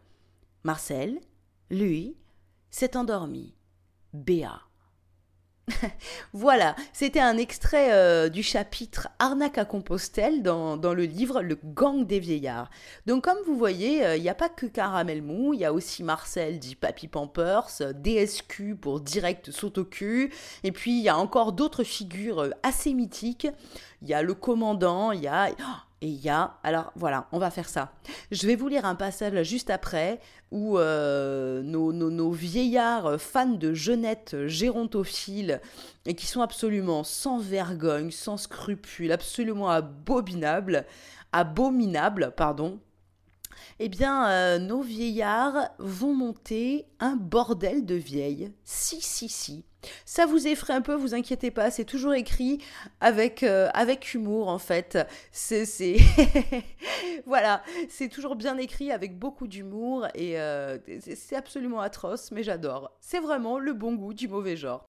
Marcel, 0.64 1.20
lui, 1.70 2.16
s'est 2.70 2.96
endormi. 2.96 3.56
Béat. 4.14 4.67
voilà, 6.34 6.76
c'était 6.94 7.20
un 7.20 7.38
extrait 7.38 7.92
euh, 7.92 8.30
du 8.30 8.42
chapitre 8.42 9.10
Arnaque 9.20 9.58
à 9.58 9.66
Compostelle 9.66 10.42
dans, 10.42 10.78
le 10.78 11.04
livre 11.04 11.42
Le 11.42 11.56
gang 11.56 12.06
des 12.06 12.20
vieillards. 12.20 12.70
Donc 13.06 13.26
comme 13.26 13.38
vous 13.46 13.58
voyez, 13.58 14.06
euh, 14.06 14.16
il 14.16 14.22
n'y 14.22 14.30
a 14.30 14.36
pas 14.36 14.50
que 14.50 14.66
Caramel 14.66 15.22
Mou, 15.22 15.54
il 15.54 15.60
y 15.60 15.66
a 15.66 15.74
aussi 15.74 16.04
Marcel 16.04 16.60
dit 16.60 16.76
Papy 16.76 17.08
Pampers, 17.08 17.68
DSQ 17.96 18.76
pour 18.76 19.02
Direct 19.02 19.52
cul, 19.90 20.32
et 20.64 20.72
puis 20.72 20.92
il 20.92 21.04
y 21.04 21.10
a 21.10 21.18
encore 21.18 21.52
d'autres 21.52 21.84
figures 21.84 22.44
euh, 22.44 22.52
assez 22.64 22.94
mythiques. 22.94 23.48
Il 24.02 24.08
y 24.08 24.14
a 24.14 24.22
le 24.22 24.34
commandant, 24.34 25.12
il 25.12 25.22
y 25.22 25.28
a... 25.28 25.50
Oh, 25.60 25.87
et 26.02 26.08
il 26.08 26.24
y 26.24 26.30
a, 26.30 26.58
alors 26.64 26.92
voilà, 26.96 27.28
on 27.32 27.40
va 27.40 27.50
faire 27.50 27.68
ça. 27.68 27.92
Je 28.32 28.46
vais 28.46 28.56
vous 28.56 28.68
lire 28.68 28.86
un 28.86 28.94
passage 28.94 29.42
juste 29.44 29.72
après 29.72 30.20
où 30.52 30.78
euh, 30.78 31.64
nos, 31.64 32.32
vieillards 32.32 33.20
fans 33.20 33.48
de 33.48 33.74
jeunette 33.74 34.36
gérontophiles 34.46 35.60
et 36.06 36.14
qui 36.14 36.28
sont 36.28 36.42
absolument 36.42 37.04
sans 37.04 37.40
vergogne, 37.40 38.12
sans 38.12 38.38
scrupules, 38.38 39.12
absolument 39.12 39.70
abominables, 39.70 40.86
abominables, 41.32 42.32
pardon, 42.38 42.80
eh 43.80 43.90
bien, 43.90 44.30
euh, 44.30 44.60
nos 44.60 44.82
vieillards 44.82 45.70
vont 45.80 46.14
monter 46.14 46.86
un 47.00 47.16
bordel 47.16 47.86
de 47.86 47.96
vieilles. 47.96 48.52
Si, 48.64 49.02
si, 49.02 49.30
si. 49.30 49.66
Ça 50.06 50.26
vous 50.26 50.48
effraie 50.48 50.74
un 50.74 50.82
peu, 50.82 50.96
vous 50.96 51.14
inquiétez 51.14 51.52
pas, 51.52 51.72
c'est 51.72 51.86
toujours 51.86 52.14
écrit 52.14 52.60
avec, 53.00 53.44
euh, 53.44 53.70
avec 53.74 54.14
humour 54.14 54.50
en 54.50 54.60
fait. 54.60 54.98
C'est, 55.32 55.66
voilà, 57.26 57.64
c'est 57.90 58.10
toujours 58.10 58.36
bien 58.36 58.58
écrit 58.58 58.92
avec 58.92 59.18
beaucoup 59.18 59.48
d'humour 59.48 60.08
et 60.16 60.40
euh, 60.40 60.78
c'est 61.00 61.36
absolument 61.36 61.80
atroce, 61.80 62.32
mais 62.32 62.44
j'adore. 62.44 62.92
C'est 63.00 63.20
vraiment 63.20 63.60
le 63.60 63.74
bon 63.74 63.96
goût 63.96 64.14
du 64.14 64.28
mauvais 64.28 64.58
genre. 64.58 64.86